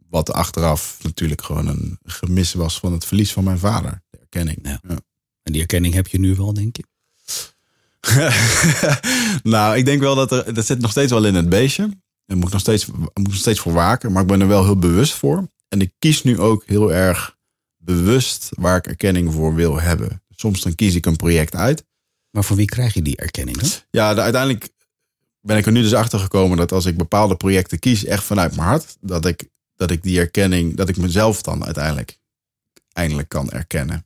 Wat 0.10 0.34
achteraf 0.34 0.98
natuurlijk 1.02 1.42
gewoon 1.42 1.68
een 1.68 2.00
gemis 2.04 2.54
was 2.54 2.80
van 2.80 2.92
het 2.94 3.06
verlies 3.06 3.32
van 3.34 3.44
mijn 3.44 3.60
vader. 3.60 4.02
De 4.10 4.18
erkenning. 4.20 4.60
Ja. 4.62 4.80
Ja. 4.88 4.98
En 5.44 5.52
die 5.54 5.62
erkenning 5.62 5.94
heb 5.94 6.08
je 6.08 6.20
nu 6.20 6.36
wel, 6.36 6.54
denk 6.54 6.76
je? 6.78 6.84
nou, 9.44 9.78
ik 9.78 9.86
denk 9.86 10.02
wel 10.02 10.16
dat 10.16 10.32
er, 10.32 10.54
dat 10.54 10.66
zit 10.66 10.80
nog 10.80 10.92
steeds 10.92 11.12
wel 11.12 11.26
in 11.26 11.36
het 11.36 11.50
beestje. 11.50 11.90
Daar 12.26 12.38
moet 12.38 12.46
ik 12.46 12.52
nog 12.52 12.62
steeds, 12.62 12.86
moet 12.86 13.10
ik 13.14 13.24
nog 13.28 13.36
steeds 13.36 13.60
voor 13.60 13.74
waken. 13.74 14.12
Maar 14.12 14.22
ik 14.22 14.28
ben 14.28 14.42
er 14.42 14.48
wel 14.48 14.64
heel 14.64 14.78
bewust 14.80 15.14
voor. 15.14 15.48
En 15.68 15.82
ik 15.82 15.92
kies 16.00 16.24
nu 16.24 16.40
ook 16.40 16.64
heel 16.66 16.94
erg 16.94 17.36
bewust 17.78 18.50
waar 18.52 18.78
ik 18.78 18.88
erkenning 18.88 19.34
voor 19.34 19.56
wil 19.56 19.80
hebben. 19.82 20.24
Soms 20.30 20.62
dan 20.62 20.76
kies 20.76 20.96
ik 20.96 21.06
een 21.06 21.16
project 21.16 21.56
uit. 21.56 21.86
Maar 22.30 22.44
van 22.44 22.56
wie 22.56 22.66
krijg 22.66 22.94
je 22.94 23.02
die 23.02 23.18
erkenning 23.18 23.58
dan? 23.58 23.70
Ja, 23.90 24.14
de- 24.14 24.22
uiteindelijk 24.22 24.70
ben 25.42 25.58
ik 25.58 25.66
er 25.66 25.72
nu 25.72 25.82
dus 25.82 25.94
achter 25.94 26.20
gekomen 26.20 26.58
dat 26.58 26.72
als 26.72 26.86
ik 26.86 26.98
bepaalde 26.98 27.36
projecten 27.36 27.80
kies, 27.80 28.06
echt 28.06 28.24
vanuit 28.24 28.56
mijn 28.56 28.68
hart, 28.68 28.98
dat 29.02 29.26
ik, 29.26 29.50
dat 29.78 29.92
ik 29.92 30.04
die 30.04 30.20
erkenning, 30.20 30.76
dat 30.76 30.90
ik 30.90 30.98
mezelf 30.98 31.42
dan 31.42 31.66
uiteindelijk 31.66 32.18
eindelijk 32.92 33.30
kan 33.30 33.50
erkennen. 33.50 34.06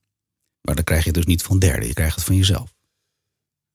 Maar 0.61 0.75
dan 0.75 0.83
krijg 0.83 1.01
je 1.01 1.09
het 1.09 1.17
dus 1.17 1.25
niet 1.25 1.43
van 1.43 1.59
derden, 1.59 1.87
je 1.87 1.93
krijgt 1.93 2.15
het 2.15 2.23
van 2.23 2.35
jezelf. 2.35 2.73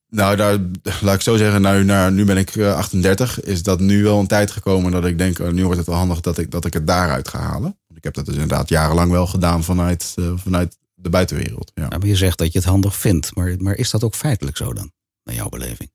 Nou, 0.09 0.37
daar, 0.37 0.59
laat 1.01 1.15
ik 1.15 1.21
zo 1.21 1.37
zeggen, 1.37 1.61
nou, 1.61 1.85
nou, 1.85 2.13
nu 2.13 2.25
ben 2.25 2.37
ik 2.37 2.57
eh, 2.57 2.77
38. 2.77 3.43
Is 3.43 3.63
dat 3.63 3.81
nu 3.81 4.03
wel 4.03 4.19
een 4.19 4.27
tijd 4.27 4.51
gekomen 4.51 4.93
dat 4.93 5.05
ik 5.05 5.19
denk, 5.19 5.39
oh, 5.39 5.49
nu 5.49 5.65
wordt 5.65 5.79
het 5.79 5.87
wel 5.87 5.97
handig 5.97 6.21
dat 6.21 6.39
ik, 6.39 6.51
dat 6.51 6.65
ik 6.65 6.73
het 6.73 6.87
daaruit 6.87 7.29
ga 7.29 7.39
halen. 7.39 7.79
Ik 7.95 8.05
heb 8.05 8.15
dat 8.15 8.25
dus 8.25 8.35
inderdaad 8.35 8.69
jarenlang 8.69 9.11
wel 9.11 9.27
gedaan 9.27 9.65
vanuit, 9.65 10.13
eh, 10.17 10.33
vanuit 10.37 10.77
de 10.95 11.11
buitenwereld. 11.11 11.73
Ja. 11.75 11.89
Nou, 11.89 11.99
maar 11.99 12.09
je 12.09 12.17
zegt 12.17 12.39
dat 12.39 12.53
je 12.53 12.59
het 12.59 12.69
handig 12.69 12.97
vindt. 12.97 13.35
Maar, 13.35 13.55
maar 13.59 13.75
is 13.75 13.91
dat 13.91 14.05
ook 14.05 14.15
feitelijk 14.15 14.57
zo 14.57 14.73
dan? 14.73 14.93
Naar 15.25 15.35
jouw 15.35 15.49
beleving? 15.49 15.91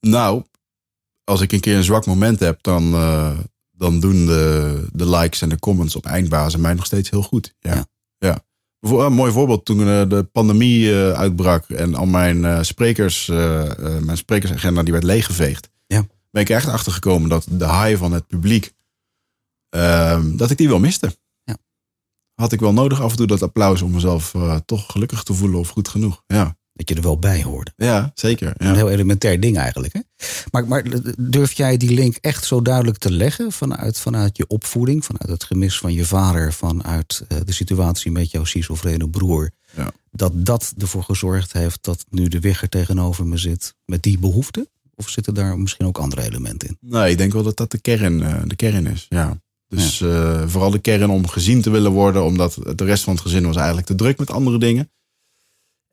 Nou, 0.00 0.44
als 1.24 1.40
ik 1.40 1.52
een 1.52 1.60
keer 1.60 1.76
een 1.76 1.84
zwak 1.84 2.06
moment 2.06 2.40
heb, 2.40 2.62
dan, 2.62 2.94
eh, 2.94 3.38
dan 3.70 4.00
doen 4.00 4.26
de, 4.26 4.86
de 4.92 5.10
likes 5.10 5.42
en 5.42 5.48
de 5.48 5.58
comments 5.58 5.96
op 5.96 6.06
eindbazen 6.06 6.60
mij 6.60 6.74
nog 6.74 6.86
steeds 6.86 7.10
heel 7.10 7.22
goed. 7.22 7.54
Ja. 7.60 7.86
Ja. 8.18 8.44
Een 8.80 9.12
mooi 9.12 9.32
voorbeeld, 9.32 9.64
toen 9.64 9.80
eh, 9.80 10.08
de 10.08 10.28
pandemie 10.32 10.90
eh, 10.90 11.12
uitbrak 11.12 11.68
en 11.68 11.94
al 11.94 12.06
mijn 12.06 12.64
sprekers, 12.64 13.26
mijn 14.00 14.16
sprekersagenda 14.16 14.82
die 14.82 14.92
werd 14.92 15.04
leeggeveegd. 15.04 15.70
Ja. 15.86 16.06
Ben 16.30 16.42
ik 16.42 16.50
echt 16.50 16.68
achter 16.68 16.92
gekomen 16.92 17.28
dat 17.28 17.46
de 17.50 17.66
high 17.66 17.98
van 17.98 18.12
het 18.12 18.26
publiek, 18.26 18.72
ehm, 19.68 20.36
dat 20.36 20.50
ik 20.50 20.56
die 20.56 20.68
wel 20.68 20.78
miste. 20.78 21.16
Ja. 21.44 21.56
Had 22.34 22.52
ik 22.52 22.60
wel 22.60 22.72
nodig 22.72 23.00
af 23.00 23.10
en 23.10 23.16
toe 23.16 23.26
dat 23.26 23.42
applaus 23.42 23.82
om 23.82 23.90
mezelf 23.90 24.34
toch 24.64 24.92
gelukkig 24.92 25.22
te 25.22 25.34
voelen 25.34 25.58
of 25.58 25.68
goed 25.68 25.88
genoeg. 25.88 26.22
Ja, 26.26 26.56
Dat 26.74 26.88
je 26.88 26.94
er 26.94 27.02
wel 27.02 27.18
bij 27.18 27.42
hoorde. 27.42 27.72
ja 27.76 28.10
zeker. 28.14 28.54
Ja. 28.58 28.68
Een 28.68 28.74
heel 28.74 28.90
elementair 28.90 29.40
ding 29.40 29.56
eigenlijk. 29.56 29.92
Hè? 29.92 30.00
Maar, 30.50 30.66
maar 30.68 30.84
durf 31.18 31.52
jij 31.52 31.76
die 31.76 31.90
link 31.94 32.16
echt 32.20 32.44
zo 32.44 32.62
duidelijk 32.62 32.98
te 32.98 33.10
leggen 33.12 33.52
vanuit, 33.52 33.98
vanuit 33.98 34.36
je 34.36 34.46
opvoeding, 34.46 35.04
vanuit 35.04 35.28
het 35.30 35.44
gemis 35.44 35.78
van 35.78 35.92
je 35.92 36.04
vader, 36.04 36.52
vanuit 36.52 37.24
eh, 37.28 37.38
de 37.44 37.52
situatie 37.52 38.10
met 38.10 38.30
jouw 38.30 38.44
schizofrene 38.44 39.08
broer, 39.08 39.50
Ja. 39.76 39.90
dat 40.10 40.32
dat 40.46 40.74
ervoor 40.78 41.02
gezorgd 41.02 41.52
heeft 41.52 41.78
dat 41.84 42.04
nu 42.10 42.28
de 42.28 42.40
wigger 42.40 42.68
tegenover 42.68 43.26
me 43.26 43.36
zit 43.36 43.74
met 43.84 44.02
die 44.02 44.18
behoefte? 44.18 44.68
Of 44.94 45.08
zitten 45.08 45.34
daar 45.34 45.58
misschien 45.58 45.86
ook 45.86 45.98
andere 45.98 46.22
elementen 46.22 46.68
in? 46.68 46.76
Nee, 46.80 47.10
ik 47.10 47.18
denk 47.18 47.32
wel 47.32 47.42
dat 47.42 47.56
dat 47.56 47.70
de 47.70 47.78
kern, 47.80 48.22
eh, 48.22 48.42
de 48.44 48.56
kern 48.56 48.86
is. 48.86 49.06
Ja. 49.08 49.40
Dus 49.68 50.00
eh, 50.00 50.42
vooral 50.46 50.70
de 50.70 50.78
kern 50.78 51.10
om 51.10 51.28
gezien 51.28 51.62
te 51.62 51.70
willen 51.70 51.92
worden, 51.92 52.24
omdat 52.24 52.56
de 52.74 52.84
rest 52.84 53.04
van 53.04 53.12
het 53.12 53.22
gezin 53.22 53.44
was 53.46 53.56
eigenlijk 53.56 53.86
te 53.86 53.94
druk 53.94 54.18
met 54.18 54.30
andere 54.30 54.58
dingen. 54.58 54.90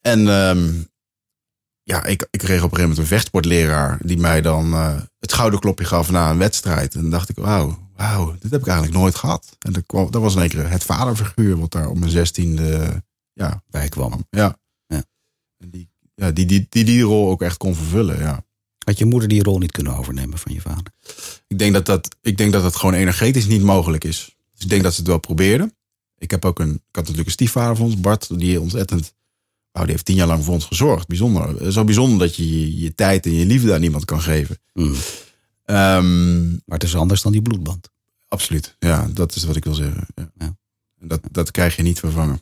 En 0.01 0.27
ehm, 0.27 0.83
ja, 1.83 2.03
ik, 2.03 2.27
ik 2.31 2.39
kreeg 2.39 2.63
op 2.63 2.71
een 2.71 2.77
gegeven 2.77 2.81
moment 2.81 2.97
een 2.97 3.05
vechtsportleraar 3.05 3.99
die 4.01 4.17
mij 4.17 4.41
dan 4.41 4.73
eh, 4.73 5.01
het 5.19 5.31
schouderklopje 5.31 5.85
gaf 5.85 6.11
na 6.11 6.29
een 6.29 6.37
wedstrijd. 6.37 6.93
En 6.93 7.01
dan 7.01 7.09
dacht 7.09 7.29
ik, 7.29 7.35
wauw, 7.35 7.89
wauw, 7.95 8.35
dit 8.39 8.51
heb 8.51 8.61
ik 8.61 8.67
eigenlijk 8.67 8.97
nooit 8.97 9.15
gehad. 9.15 9.57
En 9.59 9.73
dat, 9.73 9.83
kwam, 9.85 10.11
dat 10.11 10.21
was 10.21 10.35
in 10.35 10.41
één 10.41 10.49
keer 10.49 10.69
het 10.69 10.83
vaderfiguur 10.83 11.59
wat 11.59 11.71
daar 11.71 11.89
op 11.89 11.99
mijn 11.99 12.11
zestiende 12.11 13.03
ja, 13.33 13.63
Bij 13.69 13.89
kwam. 13.89 14.27
Ja. 14.29 14.57
Ja. 14.87 15.03
En 15.57 15.69
die, 15.69 15.89
ja, 16.15 16.31
die, 16.31 16.45
die, 16.45 16.67
die 16.69 16.83
die 16.83 17.01
rol 17.01 17.29
ook 17.29 17.41
echt 17.41 17.57
kon 17.57 17.75
vervullen, 17.75 18.19
ja. 18.19 18.45
Had 18.85 18.97
je 18.97 19.05
moeder 19.05 19.29
die 19.29 19.43
rol 19.43 19.57
niet 19.57 19.71
kunnen 19.71 19.95
overnemen 19.95 20.37
van 20.37 20.53
je 20.53 20.61
vader? 20.61 20.93
Ik 21.47 21.59
denk 21.59 21.73
dat 21.73 21.85
dat, 21.85 22.15
ik 22.21 22.37
denk 22.37 22.53
dat 22.53 22.63
het 22.63 22.75
gewoon 22.75 22.93
energetisch 22.93 23.47
niet 23.47 23.63
mogelijk 23.63 24.03
is. 24.03 24.35
Dus 24.51 24.61
ik 24.63 24.69
denk 24.69 24.83
dat 24.83 24.93
ze 24.93 24.99
het 24.99 25.09
wel 25.09 25.19
probeerden. 25.19 25.75
Ik 26.17 26.31
heb 26.31 26.45
ook 26.45 26.59
een, 26.59 26.73
ik 26.73 26.81
had 26.95 27.03
natuurlijk 27.03 27.25
een 27.25 27.31
stiefvader 27.31 27.75
van 27.75 27.85
ons, 27.85 27.99
Bart, 27.99 28.39
die 28.39 28.61
ontzettend, 28.61 29.13
Nou, 29.79 29.91
die 29.91 29.99
heeft 29.99 30.09
tien 30.09 30.15
jaar 30.15 30.27
lang 30.35 30.43
voor 30.43 30.53
ons 30.53 30.65
gezorgd. 30.65 31.07
Bijzonder. 31.07 31.71
Zo 31.71 31.83
bijzonder 31.83 32.19
dat 32.19 32.35
je 32.35 32.59
je, 32.59 32.79
je 32.79 32.95
tijd 32.95 33.25
en 33.25 33.33
je 33.33 33.45
liefde 33.45 33.73
aan 33.73 33.83
iemand 33.83 34.05
kan 34.05 34.21
geven. 34.21 34.57
Mm. 34.73 34.95
Ehm, 35.65 36.49
Maar 36.49 36.77
het 36.77 36.83
is 36.83 36.95
anders 36.95 37.21
dan 37.21 37.31
die 37.31 37.41
bloedband. 37.41 37.89
absoluut. 38.27 38.75
Ja, 38.79 39.07
dat 39.13 39.35
is 39.35 39.43
wat 39.43 39.55
ik 39.55 39.63
wil 39.63 39.73
zeggen. 39.73 40.07
Ja. 40.37 40.55
Dat, 40.99 41.21
dat 41.31 41.51
krijg 41.51 41.75
je 41.75 41.81
niet 41.81 41.99
vervangen. 41.99 42.41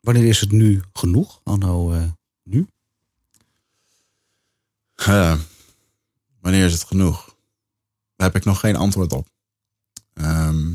Wanneer 0.00 0.24
is 0.24 0.40
het 0.40 0.52
nu 0.52 0.82
genoeg? 0.92 1.40
Anno, 1.44 1.92
eh, 1.92 2.04
nu? 2.42 2.66
Ja. 4.94 5.38
wanneer 6.40 6.64
is 6.64 6.72
het 6.72 6.84
genoeg? 6.84 7.36
Daar 8.16 8.26
heb 8.26 8.36
ik 8.36 8.44
nog 8.44 8.60
geen 8.60 8.76
antwoord 8.76 9.12
op. 9.12 9.28
Ehm, 10.12 10.72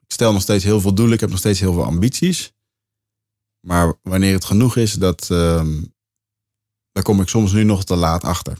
ik 0.00 0.12
stel 0.12 0.32
nog 0.32 0.42
steeds 0.42 0.64
heel 0.64 0.80
veel 0.80 0.94
doelen. 0.94 1.14
Ik 1.14 1.20
heb 1.20 1.30
nog 1.30 1.38
steeds 1.38 1.60
heel 1.60 1.72
veel 1.72 1.84
ambities. 1.84 2.52
Maar 3.62 3.94
wanneer 4.02 4.34
het 4.34 4.44
genoeg 4.44 4.76
is, 4.76 4.92
dat, 4.92 5.30
ehm, 5.30 5.82
daar 6.92 7.02
kom 7.02 7.20
ik 7.20 7.28
soms 7.28 7.52
nu 7.52 7.64
nog 7.64 7.84
te 7.84 7.96
laat 7.96 8.24
achter. 8.24 8.58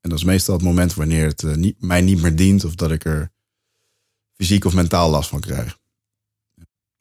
En 0.00 0.10
dat 0.10 0.18
is 0.18 0.24
meestal 0.24 0.54
het 0.54 0.64
moment 0.64 0.94
wanneer 0.94 1.26
het 1.26 1.42
eh, 1.42 1.54
niet, 1.54 1.82
mij 1.82 2.00
niet 2.00 2.22
meer 2.22 2.36
dient 2.36 2.64
of 2.64 2.74
dat 2.74 2.90
ik 2.90 3.04
er 3.04 3.32
fysiek 4.34 4.64
of 4.64 4.74
mentaal 4.74 5.10
last 5.10 5.28
van 5.28 5.40
krijg. 5.40 5.78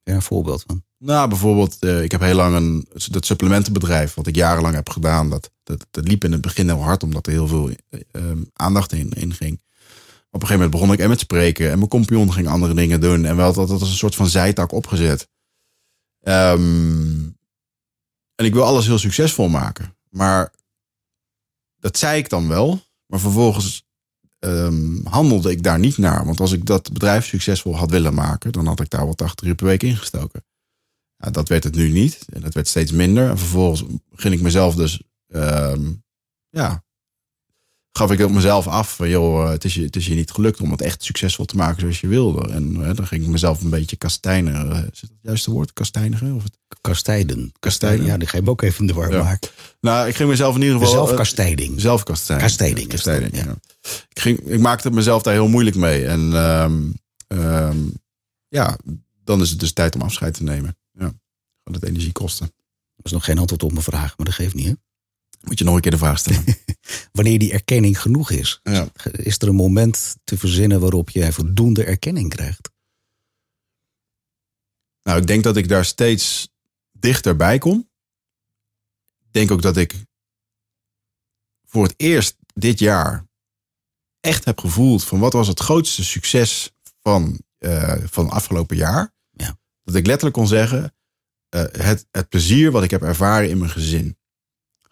Ja, 0.03 0.13
een 0.13 0.21
voorbeeld 0.21 0.63
van. 0.67 0.83
Nou, 0.97 1.29
bijvoorbeeld, 1.29 1.79
eh, 1.79 2.03
ik 2.03 2.11
heb 2.11 2.21
heel 2.21 2.35
lang 2.35 2.55
een 2.55 2.87
dat 3.11 3.25
supplementenbedrijf, 3.25 4.13
wat 4.13 4.27
ik 4.27 4.35
jarenlang 4.35 4.75
heb 4.75 4.89
gedaan. 4.89 5.29
Dat, 5.29 5.51
dat, 5.63 5.87
dat 5.91 6.07
liep 6.07 6.23
in 6.23 6.31
het 6.31 6.41
begin 6.41 6.67
heel 6.67 6.83
hard, 6.83 7.03
omdat 7.03 7.27
er 7.27 7.31
heel 7.31 7.47
veel 7.47 7.69
eh, 7.69 7.99
ehm, 8.11 8.43
aandacht 8.53 8.91
in, 8.91 9.11
in 9.11 9.33
ging. 9.33 9.61
Op 10.29 10.41
een 10.41 10.47
gegeven 10.47 10.53
moment 10.53 10.71
begon 10.71 10.93
ik 10.93 10.99
en 10.99 11.09
met 11.09 11.19
spreken 11.19 11.71
en 11.71 11.77
mijn 11.77 11.89
compagnon 11.89 12.33
ging 12.33 12.47
andere 12.47 12.73
dingen 12.73 13.01
doen. 13.01 13.25
En 13.25 13.35
wel 13.35 13.53
dat, 13.53 13.67
dat 13.67 13.79
als 13.79 13.89
een 13.89 13.95
soort 13.95 14.15
van 14.15 14.27
zijtak 14.27 14.71
opgezet. 14.71 15.27
Ehm, 16.25 17.29
en 18.35 18.45
ik 18.45 18.53
wil 18.53 18.63
alles 18.63 18.85
heel 18.85 18.97
succesvol 18.97 19.47
maken. 19.47 19.97
Maar 20.09 20.53
dat 21.79 21.97
zei 21.97 22.17
ik 22.17 22.29
dan 22.29 22.47
wel. 22.47 22.81
Maar 23.05 23.19
vervolgens 23.19 23.83
ehm, 24.39 25.03
handelde 25.03 25.51
ik 25.51 25.63
daar 25.63 25.79
niet 25.79 25.97
naar. 25.97 26.25
Want 26.25 26.39
als 26.39 26.51
ik 26.51 26.65
dat 26.65 26.93
bedrijf 26.93 27.25
succesvol 27.25 27.75
had 27.75 27.91
willen 27.91 28.13
maken, 28.13 28.51
dan 28.51 28.67
had 28.67 28.79
ik 28.79 28.89
daar 28.89 29.05
wel 29.05 29.13
80 29.13 29.47
uur 29.47 29.55
per 29.55 29.65
week 29.65 29.83
ingestoken. 29.83 30.45
Dat 31.17 31.49
werd 31.49 31.63
het 31.63 31.75
nu 31.75 31.89
niet. 31.89 32.25
En 32.29 32.41
dat 32.41 32.53
werd 32.53 32.67
steeds 32.67 32.91
minder. 32.91 33.29
En 33.29 33.37
vervolgens 33.37 33.83
ging 34.15 34.33
ik 34.33 34.41
mezelf 34.41 34.75
dus, 34.75 35.01
ehm, 35.27 35.93
ja, 36.49 36.83
gaf 37.97 38.11
ik 38.11 38.19
op 38.19 38.31
mezelf 38.31 38.67
af 38.67 38.95
van, 38.95 39.09
joh, 39.09 39.43
eh, 39.43 39.49
het 39.49 39.63
is, 39.63 39.73
je, 39.73 39.81
het 39.81 39.95
is 39.95 40.05
je 40.07 40.15
niet 40.15 40.31
gelukt 40.31 40.61
om 40.61 40.71
het 40.71 40.81
echt 40.81 41.03
succesvol 41.03 41.45
te 41.45 41.55
maken 41.55 41.79
zoals 41.79 41.99
je 41.99 42.07
wilde. 42.07 42.49
En 42.49 42.85
eh, 42.87 42.95
dan 42.95 43.07
ging 43.07 43.23
ik 43.23 43.29
mezelf 43.29 43.61
een 43.61 43.69
beetje 43.69 43.95
kastijnen. 43.95 44.71
Eh, 44.71 44.77
Is 44.77 44.99
dat 44.99 45.09
het 45.09 45.19
juiste 45.21 45.51
woord? 45.51 45.73
Kastijnigen? 45.73 46.35
Of 46.35 46.43
het? 46.43 46.57
Kastijden. 46.81 47.51
Kastijden? 47.59 48.05
Ja, 48.05 48.17
die 48.17 48.27
ga 48.27 48.37
je 48.37 48.43
me 48.43 48.49
ook 48.49 48.61
even 48.61 48.79
in 48.79 48.87
de 48.87 48.93
war 48.93 49.11
Ja. 49.11 49.23
maken. 49.23 49.49
Nou, 49.81 50.07
ik 50.07 50.15
ging 50.15 50.29
mezelf 50.29 50.55
in 50.55 50.61
ieder 50.61 50.77
geval... 50.77 50.93
Zelfkastijding. 50.93 51.81
Zelfkastijding. 51.81 52.47
Kastijding 52.47 52.79
dat, 52.79 52.95
Kastijding, 52.95 53.35
ja. 53.35 53.43
ja. 53.43 53.55
Ik, 54.09 54.19
ging, 54.19 54.39
ik 54.39 54.59
maakte 54.59 54.87
het 54.87 54.95
mezelf 54.95 55.21
daar 55.21 55.33
heel 55.33 55.47
moeilijk 55.47 55.75
mee. 55.75 56.05
En 56.05 56.33
ehm, 56.33 56.81
ehm, 57.27 57.77
ja, 58.47 58.77
dan 59.23 59.41
is 59.41 59.49
het 59.49 59.59
dus 59.59 59.73
tijd 59.73 59.95
om 59.95 60.01
afscheid 60.01 60.33
te 60.33 60.43
nemen. 60.43 60.77
Ja, 60.91 61.05
gewoon 61.63 61.81
het 61.81 61.83
energie 61.83 62.11
kosten. 62.11 62.45
Dat 62.95 63.05
is 63.05 63.11
nog 63.11 63.25
geen 63.25 63.37
antwoord 63.37 63.63
op 63.63 63.71
mijn 63.71 63.83
vraag, 63.83 64.17
maar 64.17 64.25
dat 64.25 64.35
geeft 64.35 64.53
niet. 64.53 64.65
Hè? 64.67 64.73
Moet 65.45 65.59
je 65.59 65.65
nog 65.65 65.75
een 65.75 65.81
keer 65.81 65.91
de 65.91 65.97
vraag 65.97 66.19
stellen. 66.19 66.43
Wanneer 67.11 67.39
die 67.39 67.53
erkenning 67.53 68.01
genoeg 68.01 68.31
is, 68.31 68.59
ja. 68.63 68.87
is 69.11 69.37
er 69.37 69.47
een 69.47 69.55
moment 69.55 70.15
te 70.23 70.37
verzinnen 70.37 70.79
waarop 70.79 71.09
je 71.09 71.31
voldoende 71.31 71.83
erkenning 71.83 72.29
krijgt? 72.29 72.73
Nou, 75.03 75.19
ik 75.19 75.27
denk 75.27 75.43
dat 75.43 75.57
ik 75.57 75.67
daar 75.67 75.85
steeds 75.85 76.49
dichterbij 76.91 77.57
kom. 77.57 77.89
Ik 79.25 79.33
denk 79.33 79.51
ook 79.51 79.61
dat 79.61 79.77
ik 79.77 80.05
voor 81.65 81.83
het 81.83 81.93
eerst 81.97 82.35
dit 82.53 82.79
jaar 82.79 83.27
echt 84.19 84.45
heb 84.45 84.59
gevoeld 84.59 85.03
van 85.03 85.19
wat 85.19 85.33
was 85.33 85.47
het 85.47 85.59
grootste 85.59 86.03
succes 86.03 86.71
van, 87.01 87.41
eh 87.57 87.97
van 88.05 88.29
afgelopen 88.29 88.77
jaar. 88.77 89.13
Ja. 89.31 89.57
Dat 89.83 89.95
ik 89.95 90.05
letterlijk 90.05 90.35
kon 90.35 90.47
zeggen, 90.47 90.95
eh, 91.49 91.63
het, 91.71 92.07
het 92.11 92.29
plezier 92.29 92.71
wat 92.71 92.83
ik 92.83 92.91
heb 92.91 93.01
ervaren 93.01 93.49
in 93.49 93.57
mijn 93.57 93.71
gezin. 93.71 94.17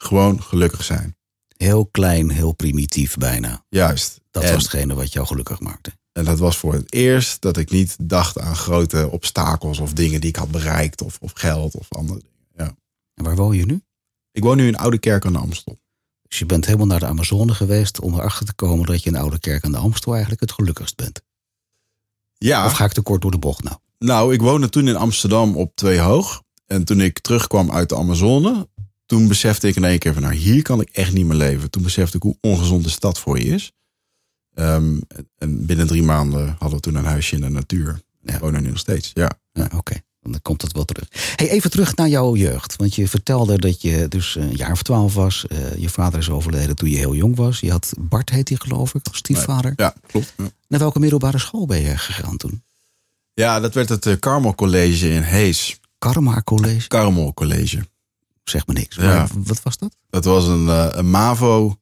Gewoon 0.03 0.43
gelukkig 0.43 0.83
zijn. 0.83 1.15
Heel 1.57 1.85
klein, 1.85 2.29
heel 2.29 2.51
primitief 2.51 3.17
bijna. 3.17 3.65
Juist. 3.69 4.21
Dat 4.31 4.43
en, 4.43 4.53
was 4.53 4.61
hetgene 4.61 4.93
wat 4.93 5.13
jou 5.13 5.27
gelukkig 5.27 5.59
maakte. 5.59 5.91
en 6.11 6.25
dat 6.25 6.39
was 6.39 6.57
voor 6.57 6.73
het 6.73 6.93
eerst 6.93 7.41
dat 7.41 7.57
ik 7.57 7.71
niet 7.71 7.95
dacht 7.99 8.39
aan 8.39 8.55
grote 8.55 9.09
obstakels 9.11 9.79
of 9.79 9.93
dingen 9.93 10.21
die 10.21 10.29
ik 10.29 10.35
had 10.35 10.51
bereikt. 10.51 11.01
Of, 11.01 11.17
of 11.21 11.31
geld 11.35 11.75
of 11.75 11.87
andere 11.89 12.19
dingen. 12.19 12.67
Ja. 12.67 12.75
En 13.13 13.23
waar 13.23 13.35
woon 13.35 13.55
je 13.55 13.65
nu? 13.65 13.81
Ik 14.31 14.43
woon 14.43 14.57
nu 14.57 14.67
in 14.67 14.77
Oude 14.77 14.99
Kerk 14.99 15.25
aan 15.25 15.33
de 15.33 15.39
Amstel. 15.39 15.79
Dus 16.27 16.39
je 16.39 16.45
bent 16.45 16.65
helemaal 16.65 16.87
naar 16.87 16.99
de 16.99 17.05
Amazone 17.05 17.53
geweest 17.53 17.99
om 17.99 18.13
erachter 18.13 18.45
te 18.45 18.53
komen 18.53 18.85
dat 18.85 19.03
je 19.03 19.09
in 19.09 19.15
Oude 19.15 19.39
Kerk 19.39 19.63
aan 19.63 19.71
de 19.71 19.77
Amstel 19.77 20.11
eigenlijk 20.11 20.41
het 20.41 20.51
gelukkigst 20.51 20.95
bent. 20.95 21.21
Ja. 22.37 22.65
Of 22.65 22.71
ga 22.71 22.85
ik 22.85 22.91
te 22.91 23.01
kort 23.01 23.21
door 23.21 23.31
de 23.31 23.37
bocht 23.37 23.63
nou? 23.63 23.77
Nou, 23.99 24.33
ik 24.33 24.41
woonde 24.41 24.69
toen 24.69 24.87
in 24.87 24.95
Amsterdam 24.95 25.57
op 25.57 25.75
Twee 25.75 25.99
Hoog. 25.99 26.43
En 26.65 26.83
toen 26.83 27.01
ik 27.01 27.19
terugkwam 27.19 27.71
uit 27.71 27.89
de 27.89 27.95
Amazone, 27.95 28.67
toen 29.13 29.27
besefte 29.27 29.67
ik 29.67 29.75
in 29.75 29.83
één 29.83 29.99
keer 29.99 30.13
van, 30.13 30.21
nou, 30.21 30.33
hier 30.33 30.61
kan 30.61 30.81
ik 30.81 30.89
echt 30.91 31.13
niet 31.13 31.25
meer 31.25 31.37
leven. 31.37 31.69
Toen 31.69 31.83
besefte 31.83 32.17
ik 32.17 32.23
hoe 32.23 32.37
ongezond 32.41 32.83
de 32.83 32.89
stad 32.89 33.19
voor 33.19 33.39
je 33.39 33.45
is. 33.45 33.71
Ehm, 34.53 34.97
en 35.37 35.65
binnen 35.65 35.87
drie 35.87 36.03
maanden 36.03 36.55
hadden 36.59 36.77
we 36.77 36.79
toen 36.79 36.95
een 36.95 37.05
huisje 37.05 37.35
in 37.35 37.41
de 37.41 37.49
natuur. 37.49 38.01
Ja. 38.21 38.39
Wonen 38.39 38.63
nu 38.63 38.69
nog 38.69 38.77
steeds, 38.77 39.11
ja. 39.13 39.31
Ja, 39.51 39.69
Oké, 39.75 39.95
dan 40.21 40.41
komt 40.41 40.61
het 40.61 40.71
wel 40.71 40.85
terug. 40.85 41.07
Hey, 41.35 41.49
even 41.49 41.69
terug 41.69 41.95
naar 41.95 42.09
jouw 42.09 42.35
jeugd. 42.35 42.75
Want 42.75 42.95
je 42.95 43.07
vertelde 43.07 43.59
dat 43.59 43.81
je 43.81 44.07
dus 44.07 44.35
een 44.35 44.55
jaar 44.55 44.71
of 44.71 44.83
twaalf 44.83 45.13
was. 45.13 45.45
Eh, 45.47 45.75
je 45.77 45.89
vader 45.89 46.19
is 46.19 46.29
overleden 46.29 46.75
toen 46.75 46.89
je 46.89 46.97
heel 46.97 47.15
jong 47.15 47.35
was. 47.35 47.59
Je 47.59 47.71
had 47.71 47.93
Bart, 47.99 48.29
heet 48.29 48.49
hij 48.49 48.57
geloof 48.57 48.93
ik, 48.93 49.07
als 49.07 49.17
stiefvader. 49.17 49.73
Ja, 49.75 49.93
klopt. 50.07 50.33
Ja. 50.37 50.49
Naar 50.67 50.79
welke 50.79 50.99
middelbare 50.99 51.39
school 51.39 51.65
ben 51.65 51.81
je 51.81 51.97
gegaan 51.97 52.37
toen? 52.37 52.63
Ja, 53.33 53.59
dat 53.59 53.73
werd 53.73 53.89
het 53.89 54.05
eh, 54.05 54.13
Carmel 54.13 54.55
College 54.55 55.09
in 55.09 55.21
Hees. 55.21 55.79
Karma 55.97 56.41
College? 56.41 56.87
Carmel 56.87 57.33
College. 57.33 57.91
Zeg 58.43 58.67
me 58.67 58.73
niks. 58.73 58.95
Ja. 58.95 59.01
Maar 59.03 59.27
wat 59.33 59.61
was 59.61 59.77
dat? 59.77 59.95
Dat 60.09 60.25
was 60.25 60.47
een, 60.47 60.69
eh, 60.69 60.87
een 60.91 61.09
MAVO. 61.09 61.77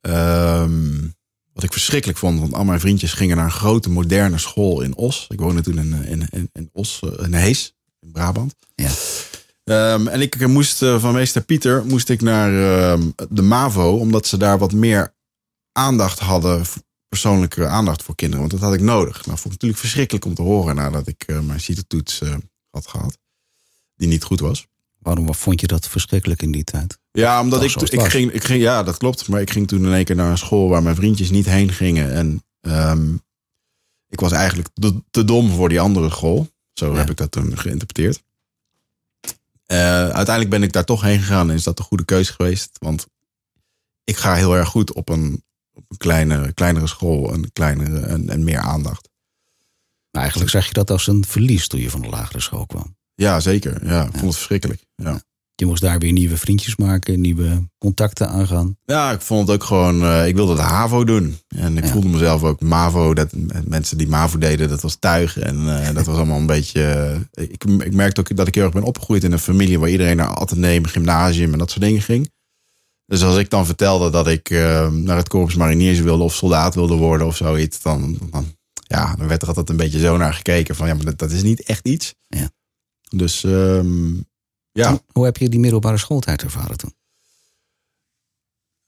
ehm, 0.00 1.08
wat 1.52 1.62
ik 1.64 1.72
verschrikkelijk 1.72 2.18
vond. 2.18 2.40
Want 2.40 2.54
al 2.54 2.64
mijn 2.64 2.80
vriendjes 2.80 3.12
gingen 3.12 3.36
naar 3.36 3.44
een 3.44 3.50
grote 3.50 3.90
moderne 3.90 4.38
school 4.38 4.80
in 4.80 4.96
Os. 4.96 5.26
Ik 5.28 5.40
woonde 5.40 5.62
toen 5.62 5.78
in, 5.78 5.92
in, 6.04 6.26
in, 6.30 6.50
in 6.52 6.70
Os, 6.72 7.00
eh, 7.00 7.24
in 7.24 7.34
Hees, 7.34 7.74
in 8.00 8.12
Brabant. 8.12 8.54
Ja. 8.74 8.90
Ehm, 9.64 10.06
en 10.08 10.20
ik 10.20 10.46
moest 10.46 10.82
eh, 10.82 11.00
van 11.00 11.14
meester 11.14 11.42
Pieter 11.42 11.84
moest 11.86 12.08
ik 12.08 12.20
naar 12.20 12.52
ehm, 12.54 13.10
de 13.28 13.42
MAVO. 13.42 13.96
Omdat 13.96 14.26
ze 14.26 14.36
daar 14.36 14.58
wat 14.58 14.72
meer 14.72 15.14
aandacht 15.72 16.18
hadden. 16.18 16.64
Persoonlijke 17.08 17.66
aandacht 17.66 18.02
voor 18.02 18.14
kinderen. 18.14 18.40
Want 18.48 18.60
dat 18.60 18.68
had 18.68 18.78
ik 18.78 18.84
nodig. 18.84 19.14
Nou, 19.14 19.38
vond 19.38 19.44
ik 19.44 19.50
natuurlijk 19.50 19.80
verschrikkelijk 19.80 20.24
om 20.24 20.34
te 20.34 20.42
horen. 20.42 20.74
Nadat 20.74 21.06
ik 21.06 21.26
mijn 21.42 21.60
CITO-toets 21.60 22.20
had 22.70 22.86
gehad. 22.86 23.18
Die 23.96 24.08
niet 24.08 24.24
goed 24.24 24.40
was. 24.40 24.66
Waarom 25.00 25.34
vond 25.34 25.60
je 25.60 25.66
dat 25.66 25.88
verschrikkelijk 25.88 26.42
in 26.42 26.52
die 26.52 26.64
tijd? 26.64 26.98
Ja, 27.12 27.40
omdat 27.40 27.62
ik, 27.62 27.74
ik, 27.74 28.00
ging, 28.02 28.32
ik 28.32 28.44
ging, 28.44 28.62
ja, 28.62 28.82
dat 28.82 28.96
klopt. 28.96 29.28
Maar 29.28 29.40
ik 29.40 29.50
ging 29.50 29.68
toen 29.68 29.84
in 29.84 29.92
één 29.92 30.04
keer 30.04 30.16
naar 30.16 30.30
een 30.30 30.38
school 30.38 30.68
waar 30.68 30.82
mijn 30.82 30.96
vriendjes 30.96 31.30
niet 31.30 31.46
heen 31.46 31.72
gingen. 31.72 32.12
En 32.12 32.44
ehm, 32.60 33.14
ik 34.08 34.20
was 34.20 34.32
eigenlijk 34.32 34.68
te, 34.74 35.02
te 35.10 35.24
dom 35.24 35.50
voor 35.50 35.68
die 35.68 35.80
andere 35.80 36.10
school. 36.10 36.48
Zo 36.72 36.92
Ja. 36.92 36.98
heb 36.98 37.10
ik 37.10 37.16
dat 37.16 37.30
toen 37.30 37.58
geïnterpreteerd. 37.58 38.22
Eh, 39.66 39.78
uiteindelijk 40.08 40.50
ben 40.50 40.62
ik 40.62 40.72
daar 40.72 40.84
toch 40.84 41.02
heen 41.02 41.18
gegaan 41.18 41.50
en 41.50 41.56
is 41.56 41.62
dat 41.62 41.78
een 41.78 41.84
goede 41.84 42.04
keuze 42.04 42.32
geweest. 42.32 42.70
Want 42.78 43.06
ik 44.04 44.16
ga 44.16 44.34
heel 44.34 44.56
erg 44.56 44.68
goed 44.68 44.92
op 44.92 45.08
een, 45.08 45.44
op 45.72 45.84
een 45.88 45.96
kleine, 45.96 46.52
kleinere 46.52 46.86
school 46.86 47.32
en, 47.32 47.52
kleinere, 47.52 48.00
en, 48.00 48.28
en 48.28 48.44
meer 48.44 48.58
aandacht. 48.58 49.08
Maar 50.10 50.20
eigenlijk 50.22 50.50
zag 50.50 50.66
je 50.66 50.72
dat 50.72 50.90
als 50.90 51.06
een 51.06 51.24
verlies 51.26 51.66
toen 51.68 51.80
je 51.80 51.90
van 51.90 52.00
de 52.00 52.08
lagere 52.08 52.40
school 52.40 52.66
kwam. 52.66 52.96
Ja, 53.20 53.40
zeker. 53.40 53.86
Ja, 53.86 54.00
ik 54.04 54.10
vond 54.10 54.24
het 54.24 54.34
verschrikkelijk. 54.34 54.82
Ja. 54.94 55.20
Je 55.54 55.66
moest 55.66 55.82
daar 55.82 55.98
weer 55.98 56.12
nieuwe 56.12 56.36
vriendjes 56.36 56.76
maken, 56.76 57.20
nieuwe 57.20 57.68
contacten 57.78 58.28
aangaan. 58.28 58.76
Ja, 58.84 59.12
ik 59.12 59.20
vond 59.20 59.48
het 59.48 59.56
ook 59.56 59.64
gewoon. 59.64 60.02
eh, 60.02 60.26
ik 60.26 60.34
wilde 60.34 60.54
de 60.54 60.60
HAVO 60.60 61.04
doen. 61.04 61.38
En 61.48 61.76
ik 61.78 61.84
Ja. 61.84 61.90
voelde 61.90 62.08
mezelf 62.08 62.42
ook 62.42 62.60
MAVO. 62.60 63.14
Dat 63.14 63.28
mensen 63.64 63.98
die 63.98 64.08
MAVO 64.08 64.38
deden, 64.38 64.68
dat 64.68 64.80
was 64.82 64.96
tuig. 64.98 65.38
En 65.38 65.80
eh, 65.86 65.94
dat 65.94 66.06
was 66.06 66.16
allemaal 66.16 66.38
een 66.38 66.46
beetje. 66.56 66.82
eh, 67.32 67.42
ik, 67.44 67.64
ik 67.64 67.94
merkte 67.94 68.20
ook 68.20 68.36
dat 68.36 68.46
ik 68.48 68.54
heel 68.54 68.64
erg 68.64 68.72
ben 68.72 68.82
opgegroeid 68.82 69.24
in 69.24 69.32
een 69.32 69.38
familie 69.38 69.78
waar 69.78 69.88
iedereen 69.90 70.16
naar 70.16 70.34
Atheneum, 70.34 70.86
gymnasium 70.86 71.52
en 71.52 71.58
dat 71.58 71.70
soort 71.70 71.82
dingen 71.82 72.02
ging. 72.02 72.30
Dus 73.06 73.22
als 73.22 73.36
ik 73.36 73.50
dan 73.50 73.66
vertelde 73.66 74.10
dat 74.10 74.28
ik 74.28 74.50
naar 74.90 75.16
het 75.16 75.28
Corpus 75.28 75.54
Mariniers 75.54 76.00
wilde 76.00 76.22
of 76.24 76.34
soldaat 76.34 76.74
wilde 76.74 76.94
worden 76.94 77.26
of 77.26 77.36
zoiets, 77.36 77.82
dan, 77.82 78.18
dan, 78.30 78.46
ja, 78.72 79.14
dan 79.16 79.28
werd 79.28 79.42
er 79.42 79.48
altijd 79.48 79.68
een 79.70 79.76
beetje 79.76 79.98
zo 79.98 80.16
naar 80.16 80.34
gekeken 80.34 80.74
van 80.76 80.86
ja, 80.86 80.94
maar 80.94 81.04
dat, 81.04 81.18
dat 81.18 81.30
is 81.30 81.42
niet 81.42 81.62
echt 81.62 81.86
iets. 81.88 82.14
Ja. 82.28 82.50
Dus 83.16 83.44
ehm, 83.44 84.14
ja. 84.72 84.90
Hoe- 84.90 85.02
Hoe 85.12 85.24
heb 85.24 85.36
je 85.36 85.48
die 85.48 85.60
middelbare 85.60 85.98
schooltijd 85.98 86.42
ervaren 86.42 86.76
toen? 86.76 86.94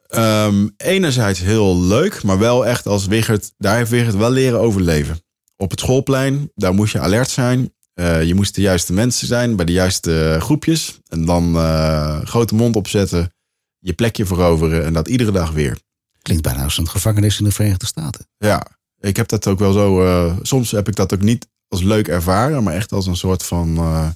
Ehm, 0.06 0.68
enerzijds 0.76 1.40
heel 1.40 1.80
leuk, 1.80 2.22
maar 2.22 2.38
wel 2.38 2.66
echt 2.66 2.86
als 2.86 3.06
Wigert, 3.06 3.52
daar 3.58 3.76
heeft 3.76 3.90
Wigert 3.90 4.14
wel 4.16 4.30
leren 4.30 4.60
overleven. 4.60 5.20
Op 5.56 5.70
het 5.70 5.80
schoolplein, 5.80 6.50
daar 6.54 6.74
moest 6.74 6.92
je 6.92 6.98
alert 7.00 7.30
zijn. 7.30 7.74
Eh, 7.94 8.22
je 8.24 8.34
moest 8.34 8.54
de 8.54 8.60
juiste 8.60 8.92
mensen 8.92 9.26
zijn 9.26 9.56
bij 9.56 9.64
de 9.64 9.72
juiste 9.72 10.36
groepjes. 10.40 11.00
En 11.08 11.24
dan 11.24 11.56
eh, 11.56 12.20
grote 12.24 12.54
mond 12.54 12.76
opzetten, 12.76 13.34
je 13.78 13.92
plekje 13.92 14.26
veroveren 14.26 14.84
en 14.84 14.92
dat 14.92 15.08
iedere 15.08 15.32
dag 15.32 15.50
weer. 15.50 15.78
Klinkt 16.22 16.42
bijna 16.42 16.64
als 16.64 16.78
een 16.78 16.88
gevangenis 16.88 17.38
in 17.38 17.44
de 17.44 17.50
Verenigde 17.52 17.86
Staten. 17.86 18.26
Ja, 18.38 18.66
ik 19.02 19.16
heb 19.16 19.28
dat 19.28 19.46
ook 19.46 19.58
wel 19.58 19.72
zo. 19.72 20.04
eh, 20.04 20.36
soms 20.42 20.70
heb 20.70 20.88
ik 20.88 20.94
dat 20.96 21.14
ook 21.14 21.20
niet 21.22 21.48
als 21.68 21.82
leuk 21.82 22.08
ervaren, 22.08 22.62
maar 22.62 22.74
echt 22.74 22.92
als 22.92 23.06
een 23.06 23.16
soort 23.16 23.42
van. 23.44 23.76
eh, 23.76 24.10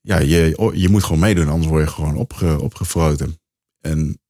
ja, 0.00 0.18
je, 0.18 0.70
je 0.74 0.88
moet 0.88 1.04
gewoon 1.04 1.18
meedoen, 1.20 1.48
anders 1.48 1.70
word 1.70 1.84
je 1.84 1.94
gewoon 1.94 2.16
opge, 2.16 2.60
opgefroten. 2.60 3.40
En 3.80 4.20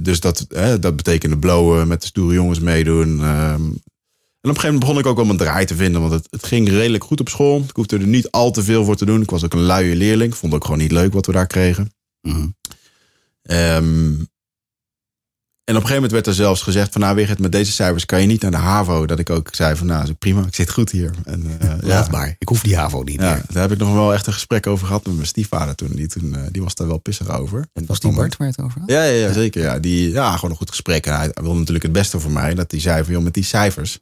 dus 0.00 0.20
dat, 0.20 0.46
hè, 0.48 0.78
dat 0.78 0.96
betekende 0.96 1.38
blowen, 1.38 1.88
met 1.88 2.00
de 2.00 2.06
stoere 2.06 2.34
jongens 2.34 2.60
meedoen. 2.60 3.20
ehm. 3.20 3.62
en 3.62 4.52
op 4.52 4.56
een 4.56 4.60
gegeven 4.60 4.62
moment 4.64 4.80
begon 4.80 4.98
ik 4.98 5.06
ook 5.06 5.16
wel 5.16 5.24
mijn 5.24 5.38
draai 5.38 5.66
te 5.66 5.74
vinden, 5.76 6.00
want 6.00 6.12
het, 6.12 6.26
het 6.30 6.46
ging 6.46 6.68
redelijk 6.68 7.04
goed 7.04 7.20
op 7.20 7.28
school. 7.28 7.60
Ik 7.60 7.76
hoefde 7.76 7.98
er 7.98 8.06
niet 8.06 8.30
al 8.30 8.50
te 8.50 8.62
veel 8.62 8.84
voor 8.84 8.96
te 8.96 9.04
doen. 9.04 9.22
Ik 9.22 9.30
was 9.30 9.44
ook 9.44 9.52
een 9.52 9.60
luie 9.62 9.96
leerling. 9.96 10.36
Vond 10.36 10.54
ook 10.54 10.64
gewoon 10.64 10.78
niet 10.78 10.92
leuk 10.92 11.12
wat 11.12 11.26
we 11.26 11.32
daar 11.32 11.46
kregen. 11.46 11.90
En 13.42 14.20
op 14.20 14.35
een 15.74 15.80
gegeven 15.80 15.94
moment 15.94 16.12
werd 16.12 16.26
er 16.26 16.34
zelfs 16.34 16.62
gezegd 16.62 16.92
van 16.92 17.00
nou 17.00 17.14
Wigert, 17.14 17.38
met 17.38 17.52
deze 17.52 17.72
cijfers 17.72 18.06
kan 18.06 18.20
je 18.20 18.26
niet 18.26 18.42
naar 18.42 18.50
de 18.50 18.56
HAVO. 18.56 19.06
Dat 19.06 19.18
ik 19.18 19.30
ook 19.30 19.48
zei 19.52 19.76
van 19.76 19.86
nou 19.86 20.02
is 20.02 20.10
prima, 20.18 20.46
ik 20.46 20.54
zit 20.54 20.70
goed 20.70 20.90
hier. 20.90 21.10
En, 21.24 21.60
eh, 21.60 21.70
Laat 21.88 22.10
maar. 22.10 22.36
Ik 22.38 22.48
hoef 22.48 22.62
die 22.62 22.76
HAVO 22.76 23.02
niet 23.02 23.20
ja, 23.20 23.32
meer. 23.32 23.42
daar 23.48 23.62
heb 23.62 23.72
ik 23.72 23.78
nog 23.78 23.92
wel 23.92 24.12
echt 24.14 24.26
een 24.26 24.32
gesprek 24.32 24.66
over 24.66 24.86
gehad 24.86 25.06
met 25.06 25.14
mijn 25.14 25.26
stiefvader 25.26 25.74
toen. 25.74 25.88
Die, 25.88 26.06
toen, 26.06 26.36
eh, 26.36 26.42
die 26.50 26.62
was 26.62 26.74
daar 26.74 26.86
wel 26.86 26.98
pissig 26.98 27.28
over. 27.38 27.66
En 27.72 27.86
was 27.86 28.00
die 28.00 28.12
Bart 28.12 28.36
waar 28.36 28.46
je 28.46 28.52
het 28.56 28.64
over 28.64 28.80
had? 28.80 28.90
Ja, 28.90 29.02
ja, 29.02 29.26
ja 29.26 29.32
zeker. 29.32 29.62
Ja. 29.62 29.78
Die, 29.78 30.10
ja, 30.10 30.34
gewoon 30.34 30.50
een 30.50 30.56
goed 30.56 30.70
gesprek. 30.70 31.06
En 31.06 31.16
hij 31.16 31.30
wilde 31.34 31.58
natuurlijk 31.58 31.84
het 31.84 31.92
beste 31.92 32.20
voor 32.20 32.32
mij. 32.32 32.54
Dat 32.54 32.70
hij 32.70 32.80
zei 32.80 33.04
van 33.04 33.12
joh, 33.12 33.22
met 33.22 33.34
die 33.34 33.44
cijfers 33.44 33.98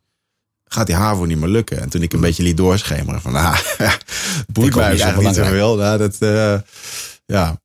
gaat 0.65 0.87
die 0.87 0.97
HAVO 0.97 1.25
niet 1.25 1.39
meer 1.39 1.49
lukken. 1.49 1.81
En 1.81 1.89
toen 1.89 2.03
ik 2.03 2.13
een 2.13 2.21
beetje 2.21 2.43
liet 2.43 2.57
doorschemeren 2.57 3.21
van 3.21 3.35
ah, 3.45 3.59
boeit 4.53 4.75
ook 4.75 4.81
mij 4.81 4.91
niet 4.91 5.01
zo 5.01 5.05
eigenlijk 5.05 5.37
niet 5.37 5.45
zoveel. 5.45 5.77
Nou, 5.77 5.99
dat, 5.99 6.17
eh, 6.19 6.59
ja, 7.27 7.61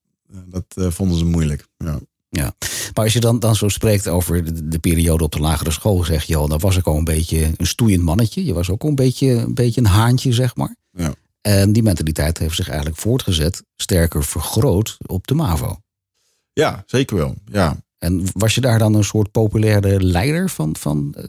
dat 0.45 0.93
vonden 0.93 1.17
ze 1.17 1.25
moeilijk. 1.25 1.65
Ja. 1.77 1.99
Ja. 2.29 2.55
Maar 2.93 3.03
als 3.03 3.13
je 3.13 3.19
dan, 3.19 3.39
dan 3.39 3.55
zo 3.55 3.67
spreekt 3.67 4.07
over 4.07 4.45
de, 4.45 4.67
de 4.67 4.79
periode 4.79 5.23
op 5.23 5.31
de 5.31 5.39
lagere 5.39 5.71
school, 5.71 6.03
zeg 6.03 6.23
je 6.23 6.35
al, 6.35 6.47
dan 6.47 6.59
was 6.59 6.77
ik 6.77 6.87
al 6.87 6.97
een 6.97 7.03
beetje 7.03 7.51
een 7.57 7.67
stoeiend 7.67 8.03
mannetje. 8.03 8.45
Je 8.45 8.53
was 8.53 8.69
ook 8.69 8.83
al 8.83 8.89
een 8.89 8.95
beetje, 8.95 9.27
een 9.27 9.53
beetje 9.53 9.81
een 9.81 9.87
haantje, 9.87 10.33
zeg 10.33 10.55
maar. 10.55 10.75
Ja. 10.91 11.13
En 11.41 11.73
die 11.73 11.83
mentaliteit 11.83 12.37
heeft 12.37 12.55
zich 12.55 12.67
eigenlijk 12.67 12.99
voortgezet, 12.99 13.63
sterker 13.75 14.23
vergroot 14.23 14.97
op 15.05 15.27
de 15.27 15.33
MAVO. 15.33 15.77
ja, 16.53 16.83
zeker 16.85 17.17
wel. 17.17 17.35
Ja. 17.45 17.77
En 17.97 18.23
was 18.33 18.55
je 18.55 18.61
daar 18.61 18.79
dan 18.79 18.93
een 18.93 19.03
soort 19.03 19.31
populaire 19.31 20.03
leider 20.03 20.49
van, 20.49 20.75
van 20.75 21.13
eh, 21.17 21.23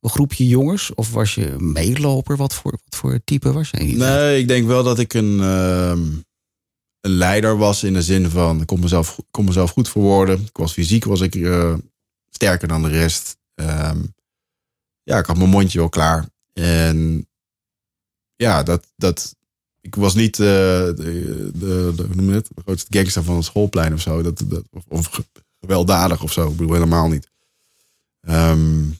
een 0.00 0.10
groepje 0.10 0.48
jongens? 0.48 0.94
Of 0.94 1.12
was 1.12 1.34
je 1.34 1.50
een 1.50 1.72
meeloper? 1.72 2.36
Wat 2.36 2.54
voor, 2.54 2.70
wat 2.70 2.98
voor 3.00 3.20
type 3.24 3.52
was 3.52 3.70
je? 3.70 3.78
Nee, 3.78 4.40
ik 4.40 4.48
denk 4.48 4.66
wel 4.66 4.82
dat 4.82 4.98
ik 4.98 5.14
een, 5.14 5.40
ehm, 5.40 6.00
een 7.02 7.10
leider 7.10 7.56
was 7.56 7.82
in 7.84 7.92
de 7.92 8.02
zin 8.02 8.30
van 8.30 8.60
ik 8.60 8.66
kon 8.66 8.80
mezelf, 8.80 9.18
kon 9.30 9.44
mezelf 9.44 9.70
goed 9.70 9.88
verwoorden. 9.88 10.40
Ik 10.40 10.56
was 10.56 10.72
fysiek 10.72 11.04
was 11.04 11.20
ik 11.20 11.34
eh, 11.34 11.74
sterker 12.30 12.68
dan 12.68 12.82
de 12.82 12.88
rest. 12.88 13.36
Ehm, 13.54 14.02
ja, 15.02 15.18
ik 15.18 15.26
had 15.26 15.36
mijn 15.36 15.50
mondje 15.50 15.78
wel 15.78 15.88
klaar. 15.88 16.28
En 16.52 17.28
ja, 18.36 18.62
dat, 18.62 18.92
dat 18.96 19.34
ik 19.80 19.94
was 19.94 20.14
niet 20.14 20.38
eh, 20.40 20.46
de, 20.46 21.50
de, 21.54 21.92
de, 21.96 22.08
noem 22.14 22.28
het? 22.28 22.48
de 22.54 22.62
grootste 22.62 22.98
gangster 22.98 23.22
van 23.24 23.36
het 23.36 23.44
schoolplein 23.44 23.92
of 23.94 24.00
zo. 24.00 24.22
Dat, 24.22 24.42
dat, 24.46 24.64
of, 24.70 24.84
of 24.88 25.06
ge- 25.06 25.24
gewelddadig 25.60 26.22
of 26.22 26.32
zo. 26.32 26.50
Ik 26.50 26.56
bedoel 26.56 26.72
helemaal 26.72 27.08
niet. 27.08 27.30
Ehm, 28.20 28.90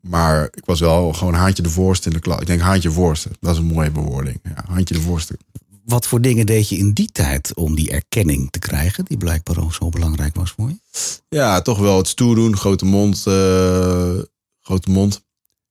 maar 0.00 0.44
ik 0.44 0.64
was 0.64 0.80
wel 0.80 1.12
gewoon 1.12 1.34
haantje 1.34 1.62
de 1.62 1.70
voorste 1.70 2.08
in 2.08 2.14
de 2.14 2.20
klas. 2.20 2.40
Ik 2.40 2.46
denk 2.46 2.60
haantje 2.60 2.90
voorste. 2.90 3.30
Dat 3.40 3.52
is 3.52 3.58
een 3.58 3.64
mooie 3.64 3.90
bewoording. 3.90 4.40
Ja, 4.42 4.64
haantje 4.68 4.94
de 4.94 5.00
voorste. 5.00 5.38
Wat 5.84 6.06
voor 6.06 6.20
dingen 6.20 6.46
deed 6.46 6.68
je 6.68 6.76
in 6.76 6.92
die 6.92 7.12
tijd 7.12 7.54
om 7.54 7.74
die 7.74 7.90
erkenning 7.90 8.50
te 8.50 8.58
krijgen, 8.58 9.04
die 9.04 9.16
blijkbaar 9.16 9.58
ook 9.62 9.74
zo 9.74 9.88
belangrijk 9.88 10.34
was 10.36 10.50
voor 10.50 10.68
je? 10.68 10.76
Ja, 11.28 11.62
toch 11.62 11.78
wel 11.78 11.96
het 11.96 12.08
stoer 12.08 12.34
doen. 12.34 12.56
Grote 12.56 12.84
mond. 12.84 13.26
eh, 13.26 14.18
grote 14.60 14.90
mond. 14.90 15.24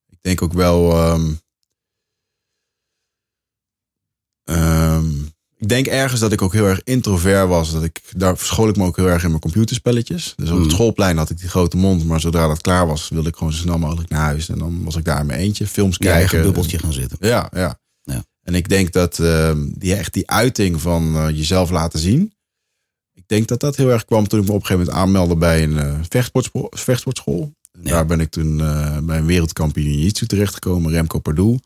Ik 0.09 0.17
denk 0.21 0.41
ook 0.41 0.53
wel... 0.53 0.91
ehm, 0.91 1.31
ehm, 4.43 5.11
ik 5.57 5.69
denk 5.69 5.85
ergens 5.87 6.19
dat 6.19 6.31
ik 6.31 6.41
ook 6.41 6.53
heel 6.53 6.65
erg 6.65 6.81
introvert 6.83 7.47
was. 7.47 7.71
Dat 7.71 7.83
ik, 7.83 8.01
daar 8.15 8.37
verschool 8.37 8.67
ik 8.67 8.75
me 8.75 8.85
ook 8.85 8.95
heel 8.95 9.09
erg 9.09 9.23
in 9.23 9.29
mijn 9.29 9.41
computerspelletjes. 9.41 10.33
Dus 10.35 10.49
op 10.49 10.55
het 10.57 10.65
Mm. 10.65 10.71
schoolplein 10.71 11.17
had 11.17 11.29
ik 11.29 11.37
die 11.39 11.49
grote 11.49 11.77
mond. 11.77 12.05
Maar 12.05 12.19
zodra 12.19 12.47
dat 12.47 12.61
klaar 12.61 12.87
was, 12.87 13.09
wilde 13.09 13.29
ik 13.29 13.35
gewoon 13.35 13.53
zo 13.53 13.59
snel 13.59 13.77
mogelijk 13.77 14.09
naar 14.09 14.21
huis. 14.21 14.49
En 14.49 14.57
dan 14.57 14.83
was 14.83 14.95
ik 14.95 15.05
daar 15.05 15.19
in 15.19 15.25
mijn 15.25 15.39
eentje. 15.39 15.67
Films 15.67 15.95
Je 15.99 16.09
eigen 16.09 16.29
kijken. 16.29 16.45
bubbeltje 16.47 16.79
gaan 16.79 16.93
zitten. 16.93 17.17
Ja, 17.19 17.49
ja. 17.53 17.79
En 18.43 18.55
ik 18.55 18.69
denk 18.69 18.91
dat 18.91 19.19
ehm, 19.19 19.69
die, 19.77 19.95
echt 19.95 20.13
die 20.13 20.29
uiting 20.29 20.81
van 20.81 21.15
eh, 21.15 21.29
jezelf 21.29 21.69
laten 21.69 21.99
zien. 21.99 22.33
Ik 23.13 23.23
denk 23.27 23.47
dat 23.47 23.59
dat 23.59 23.75
heel 23.75 23.89
erg 23.89 24.05
kwam 24.05 24.27
toen 24.27 24.39
ik 24.39 24.47
me 24.47 24.51
op 24.53 24.59
een 24.59 24.65
gegeven 24.65 24.85
moment 24.85 25.03
aanmeldde 25.03 25.35
bij 25.35 25.63
een 25.63 25.77
eh, 25.77 25.99
vechtsportschool. 26.69 27.53
Ja. 27.81 27.91
Daar 27.91 28.05
ben 28.05 28.19
ik 28.19 28.29
toen 28.29 28.59
eh, 28.61 28.97
bij 28.97 29.17
een 29.17 29.25
wereldkampioen 29.25 29.85
Jiu-Jitsu 29.85 30.25
terechtgekomen, 30.25 30.91
Remco 30.91 31.19
Pardoel. 31.19 31.59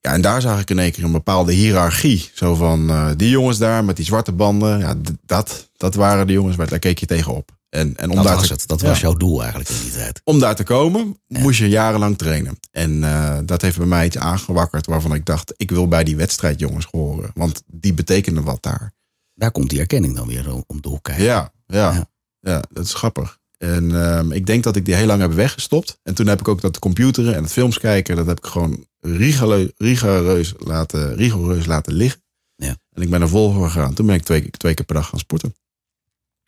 Ja, 0.00 0.12
en 0.12 0.20
daar 0.20 0.40
zag 0.40 0.60
ik 0.60 0.70
in 0.70 0.78
één 0.78 0.92
keer 0.92 1.04
een 1.04 1.12
bepaalde 1.12 1.52
hiërarchie. 1.52 2.30
Zo 2.34 2.54
van 2.54 3.14
die 3.16 3.30
jongens 3.30 3.58
daar 3.58 3.84
met 3.84 3.96
die 3.96 4.04
zwarte 4.04 4.32
banden. 4.32 4.78
Ja, 4.78 4.94
dat, 5.26 5.70
dat 5.76 5.94
waren 5.94 6.26
de 6.26 6.32
jongens 6.32 6.56
waar 6.56 6.68
daar 6.68 6.78
keek 6.78 6.98
je 6.98 7.06
tegenop. 7.06 7.57
En, 7.68 7.96
en 7.96 8.08
om 8.10 8.16
Dat 8.16 8.24
daar 8.24 8.36
was 8.36 8.46
te- 8.46 8.52
het. 8.52 8.66
Dat 8.66 8.80
ja 8.80 8.88
was 8.88 9.00
jouw 9.00 9.14
doel 9.14 9.40
eigenlijk 9.40 9.70
in 9.70 9.80
die 9.82 9.90
tijd. 9.92 10.20
om 10.24 10.38
daar 10.38 10.56
te 10.56 10.62
komen, 10.64 11.20
Ja. 11.26 11.40
moest 11.40 11.58
je 11.58 11.68
jarenlang 11.68 12.18
trainen. 12.18 12.58
En 12.70 13.04
eh, 13.04 13.38
dat 13.44 13.62
heeft 13.62 13.76
bij 13.76 13.86
mij 13.86 14.06
iets 14.06 14.18
aangewakkerd 14.18 14.86
waarvan 14.86 15.14
ik 15.14 15.24
dacht, 15.24 15.54
ik 15.56 15.70
wil 15.70 15.88
bij 15.88 16.04
die 16.04 16.16
wedstrijdjongens 16.16 16.86
horen. 16.90 17.30
Want 17.34 17.62
die 17.66 17.94
betekenen 17.94 18.44
wat 18.44 18.62
daar. 18.62 18.92
Daar 19.34 19.50
komt 19.50 19.70
die 19.70 19.78
erkenning 19.80 20.16
dan 20.16 20.26
weer 20.28 20.52
om- 20.66 20.80
de 20.80 20.88
hoek 20.88 21.02
kijken. 21.02 21.24
Ja, 21.24 21.52
ja, 21.66 21.92
Ja. 21.92 22.08
ja. 22.40 22.62
dat 22.72 22.84
is 22.84 22.94
grappig. 22.94 23.38
En 23.58 24.02
ehm, 24.02 24.32
ik 24.32 24.46
denk 24.46 24.64
dat 24.64 24.76
ik 24.76 24.84
die 24.84 24.94
heel 24.94 25.06
lang 25.06 25.20
heb 25.20 25.32
weggestopt. 25.32 25.98
En 26.02 26.14
toen 26.14 26.26
heb 26.26 26.40
ik 26.40 26.48
ook 26.48 26.60
dat 26.60 26.78
computeren 26.78 27.34
en 27.34 27.42
het 27.42 27.52
films 27.52 27.78
kijken, 27.78 28.16
dat 28.16 28.26
heb 28.26 28.38
ik 28.38 28.46
gewoon 28.46 28.86
rigoureus 29.76 30.54
laten, 30.58 31.14
rigoureus 31.16 31.66
laten 31.66 31.92
liggen. 31.92 32.22
Ja. 32.56 32.76
En 32.92 33.02
ik 33.02 33.10
ben 33.10 33.20
er 33.22 33.28
vol 33.28 33.52
voor 33.52 33.70
gegaan. 33.70 33.94
Toen 33.94 34.06
ben 34.06 34.14
ik 34.14 34.22
twee, 34.22 34.50
twee 34.50 34.74
keer 34.74 34.84
per 34.84 34.94
dag 34.94 35.08
gaan 35.08 35.18
sporten. 35.18 35.54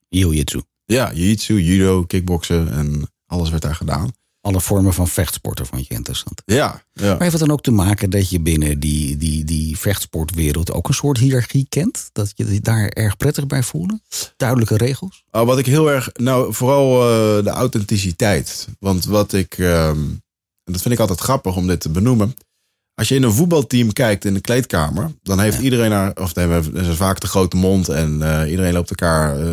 Jiu-jitsu. 0.09 0.61
Ja, 0.91 1.13
jiu-jitsu, 1.13 1.61
judo, 1.61 2.05
kickboksen 2.05 2.73
en 2.73 3.11
alles 3.27 3.51
werd 3.51 3.63
daar 3.63 3.75
gedaan. 3.75 4.11
Alle 4.41 4.61
vormen 4.61 4.95
van 4.95 5.09
vechtsporten 5.09 5.67
vond 5.67 5.87
je 5.87 5.95
interessant. 5.95 6.43
Ja, 6.45 6.83
ja. 6.93 7.09
Maar 7.09 7.21
heeft 7.21 7.33
het 7.33 7.41
dan 7.41 7.51
ook 7.51 7.63
te 7.63 7.71
maken 7.71 8.11
dat 8.11 8.31
je 8.31 8.41
binnen 8.41 8.81
die, 8.81 9.17
die, 9.17 9.45
die 9.45 9.79
vechtsportwereld 9.79 10.73
ook 10.73 10.89
een 10.89 10.95
soort 10.95 11.19
hiërarchie 11.19 11.67
kent? 11.69 12.09
Dat 12.13 12.33
je 12.35 12.53
je 12.53 12.61
daar 12.61 12.89
erg 12.89 13.17
prettig 13.17 13.47
bij 13.47 13.63
voelde? 13.63 14.01
Duidelijke 14.37 14.77
regels? 14.77 15.25
Oh, 15.31 15.47
wat 15.47 15.59
ik 15.59 15.67
heel 15.67 15.91
erg, 15.91 16.11
nou 16.13 16.55
vooral 16.55 17.03
eh, 17.03 17.45
de 17.45 17.51
authenticiteit. 17.51 18.69
Want 18.79 19.05
wat 19.05 19.33
ik, 19.33 19.59
ehm, 19.59 19.99
en 20.65 20.73
dat 20.73 20.83
vind 20.83 20.95
ik 20.95 21.01
altijd 21.01 21.21
grappig 21.21 21.57
om 21.57 21.67
dit 21.67 21.81
te 21.81 21.89
benoemen. 21.91 22.35
Als 23.01 23.09
je 23.09 23.15
in 23.15 23.23
een 23.23 23.33
voetbalteam 23.33 23.93
kijkt 23.93 24.25
in 24.25 24.35
de 24.35 24.41
kleedkamer, 24.41 25.11
dan 25.23 25.41
heeft 25.41 25.57
Ja. 25.57 25.63
iedereen 25.63 25.91
daar, 25.91 26.13
of 26.15 26.33
dan 26.33 26.51
hebben 26.51 26.85
ze 26.85 26.95
vaak 26.95 27.21
de 27.21 27.27
grote 27.27 27.57
mond 27.57 27.89
en 27.89 28.23
eh, 28.23 28.51
iedereen 28.51 28.73
loopt 28.73 28.91
elkaar, 28.91 29.41
eh, 29.41 29.47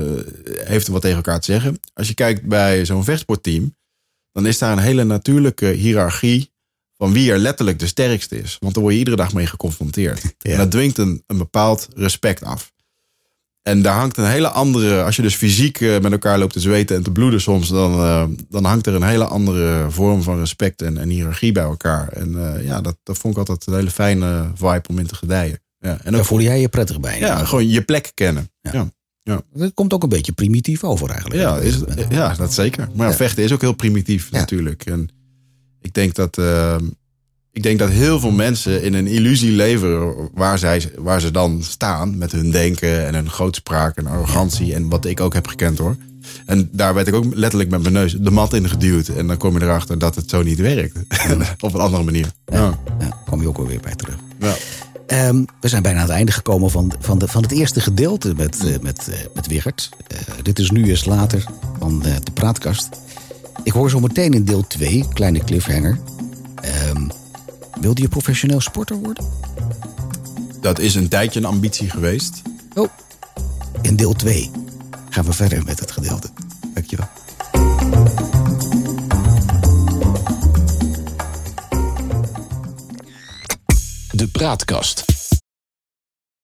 heeft 0.64 0.88
er 0.88 0.94
wat 0.94 1.02
tegen 1.02 1.18
elkaar 1.18 1.40
te 1.40 1.52
zeggen. 1.52 1.80
Als 1.94 2.08
je 2.08 2.14
kijkt 2.14 2.44
bij 2.46 2.86
zo'n 2.86 3.04
vechtsportteam, 3.04 3.76
dan 4.32 4.46
is 4.46 4.58
daar 4.58 4.72
een 4.72 4.78
hele 4.84 5.04
natuurlijke 5.04 5.66
hiërarchie 5.66 6.52
van 6.98 7.14
wie 7.14 7.32
er 7.32 7.38
letterlijk 7.38 7.80
de 7.80 7.88
sterkste 7.88 8.42
is. 8.42 8.58
Want 8.60 8.74
daar 8.74 8.82
word 8.84 8.94
je 8.94 9.00
iedere 9.00 9.18
dag 9.18 9.34
mee 9.34 9.46
geconfronteerd. 9.48 10.22
Ja. 10.38 10.52
En 10.52 10.58
dat 10.58 10.72
dwingt 10.72 10.98
een, 10.98 11.24
een 11.28 11.38
bepaald 11.38 11.88
respect 11.96 12.44
af. 12.44 12.72
En 13.68 13.82
daar 13.82 13.96
hangt 13.98 14.18
een 14.18 14.26
hele 14.26 14.48
andere, 14.50 15.04
als 15.04 15.16
je 15.16 15.22
dus 15.22 15.36
fysiek 15.36 15.82
eh, 15.82 16.00
met 16.00 16.12
elkaar 16.12 16.40
loopt 16.40 16.54
te 16.54 16.60
zweten 16.60 16.96
en 16.96 17.04
te 17.04 17.12
bloeden 17.12 17.42
soms, 17.42 17.70
dan, 17.70 17.94
eh, 17.94 18.24
dan 18.50 18.64
hangt 18.64 18.88
er 18.88 18.94
een 18.96 19.04
hele 19.04 19.26
andere 19.26 19.86
vorm 19.90 20.22
van 20.24 20.38
respect 20.40 20.82
en, 20.82 20.98
en 20.98 21.10
hiërarchie 21.10 21.52
bij 21.52 21.64
elkaar. 21.64 22.08
En 22.08 22.56
eh, 22.56 22.66
ja, 22.66 22.82
dat, 22.82 22.98
dat 23.04 23.18
vond 23.18 23.34
ik 23.34 23.40
altijd 23.40 23.66
een 23.68 23.74
hele 23.74 23.90
fijne 23.92 24.52
vibe 24.56 24.84
om 24.88 25.00
in 25.00 25.08
te 25.08 25.16
gedijen. 25.16 25.60
Ja, 25.80 25.98
en 26.04 26.12
Daar 26.12 26.26
voelde 26.26 26.44
jij 26.44 26.62
je 26.62 26.70
prettig 26.70 27.00
bij? 27.00 27.20
ja, 27.20 27.46
gewoon 27.46 27.68
je 27.70 27.82
plek 27.82 28.12
kennen. 28.14 28.50
Ja. 28.62 28.72
Ja, 28.74 28.90
ja. 29.24 29.42
Dat 29.54 29.74
komt 29.74 29.94
ook 29.94 30.04
een 30.04 30.10
beetje 30.10 30.32
primitief 30.32 30.84
over 30.84 31.10
eigenlijk. 31.10 31.40
Ja, 31.42 31.58
is, 31.58 31.80
ja 32.10 32.34
dat 32.34 32.54
zeker. 32.54 32.90
Maar 32.96 33.10
Ja. 33.10 33.16
vechten 33.16 33.44
is 33.44 33.52
ook 33.52 33.62
heel 33.62 33.74
primitief 33.76 34.32
natuurlijk. 34.32 34.86
En 34.86 35.10
ik 35.82 35.94
denk 35.94 36.14
dat, 36.16 36.38
eh, 36.38 36.76
ik 37.58 37.64
denk 37.64 37.80
dat 37.80 37.90
heel 37.90 38.20
veel 38.20 38.32
mensen 38.32 38.84
in 38.84 38.94
een 38.94 39.08
illusie 39.08 39.52
leven 39.52 40.14
waar, 40.34 40.60
zij, 40.60 40.92
waar 40.98 41.22
ze 41.22 41.32
dan 41.32 41.64
staan 41.64 42.18
met 42.18 42.32
hun 42.32 42.52
denken 42.52 43.06
en 43.06 43.16
hun 43.16 43.30
grootspraak 43.30 43.98
en 43.98 44.08
arrogantie. 44.08 44.74
En 44.74 44.90
wat 44.90 45.06
ik 45.06 45.20
ook 45.20 45.34
heb 45.34 45.48
gekend 45.48 45.78
hoor. 45.78 45.96
En 46.46 46.70
daar 46.72 46.94
werd 46.94 47.08
ik 47.08 47.14
ook 47.14 47.26
letterlijk 47.34 47.70
met 47.70 47.82
mijn 47.82 47.94
neus 47.94 48.16
de 48.20 48.32
mat 48.32 48.54
in 48.54 48.70
geduwd. 48.70 49.08
En 49.08 49.28
dan 49.28 49.38
kom 49.38 49.54
je 49.54 49.64
erachter 49.64 50.00
dat 50.00 50.16
het 50.16 50.30
zo 50.30 50.44
niet 50.44 50.60
werkt. 50.60 50.98
Op 51.60 51.74
een 51.74 51.80
andere 51.80 52.04
manier. 52.04 52.28
Ja. 52.46 52.80
Ja, 53.00 53.22
kwam 53.26 53.42
je 53.42 53.48
ook 53.48 53.58
alweer 53.58 53.80
bij 53.80 53.96
terug. 53.96 54.18
Ja. 54.40 54.54
Ehm, 55.08 55.44
we 55.60 55.68
zijn 55.68 55.84
bijna 55.84 56.00
aan 56.00 56.06
het 56.06 56.16
einde 56.16 56.32
gekomen 56.32 56.72
van, 56.72 56.94
van, 57.00 57.18
de, 57.18 57.28
van 57.28 57.42
het 57.42 57.52
eerste 57.52 57.80
gedeelte 57.80 58.34
met, 58.36 58.66
eh, 58.66 58.80
met, 58.82 59.08
eh, 59.08 59.20
met 59.34 59.48
Wigert. 59.48 59.90
Eh, 60.08 60.18
dit 60.42 60.60
is 60.60 60.72
nu 60.72 60.90
eens 60.90 61.06
later 61.06 61.46
van 61.80 62.00
de 62.00 62.32
praatkast. 62.34 62.90
Ik 63.64 63.72
hoor 63.72 63.90
zo 63.90 64.00
meteen 64.00 64.34
in 64.34 64.44
deel 64.44 64.68
2, 64.68 65.06
kleine 65.14 65.40
cliffhanger. 65.40 66.00
Ehm, 66.62 67.08
Wilde 67.82 68.02
je 68.02 68.08
professioneel 68.08 68.62
sporter 68.62 68.96
worden? 68.96 69.26
Dat 70.62 70.80
is 70.80 70.96
een 70.96 71.08
tijdje 71.08 71.40
een 71.40 71.46
ambitie 71.46 71.90
geweest. 71.90 72.42
Oh. 72.74 72.90
In 73.82 73.96
deel 73.96 74.14
2 74.14 74.52
gaan 75.10 75.26
we 75.26 75.34
verder 75.34 75.64
met 75.64 75.80
het 75.80 75.92
gedeelte. 75.92 76.30
Dankjewel. 76.74 77.08
De 84.12 84.28
Praatkast. 84.32 85.17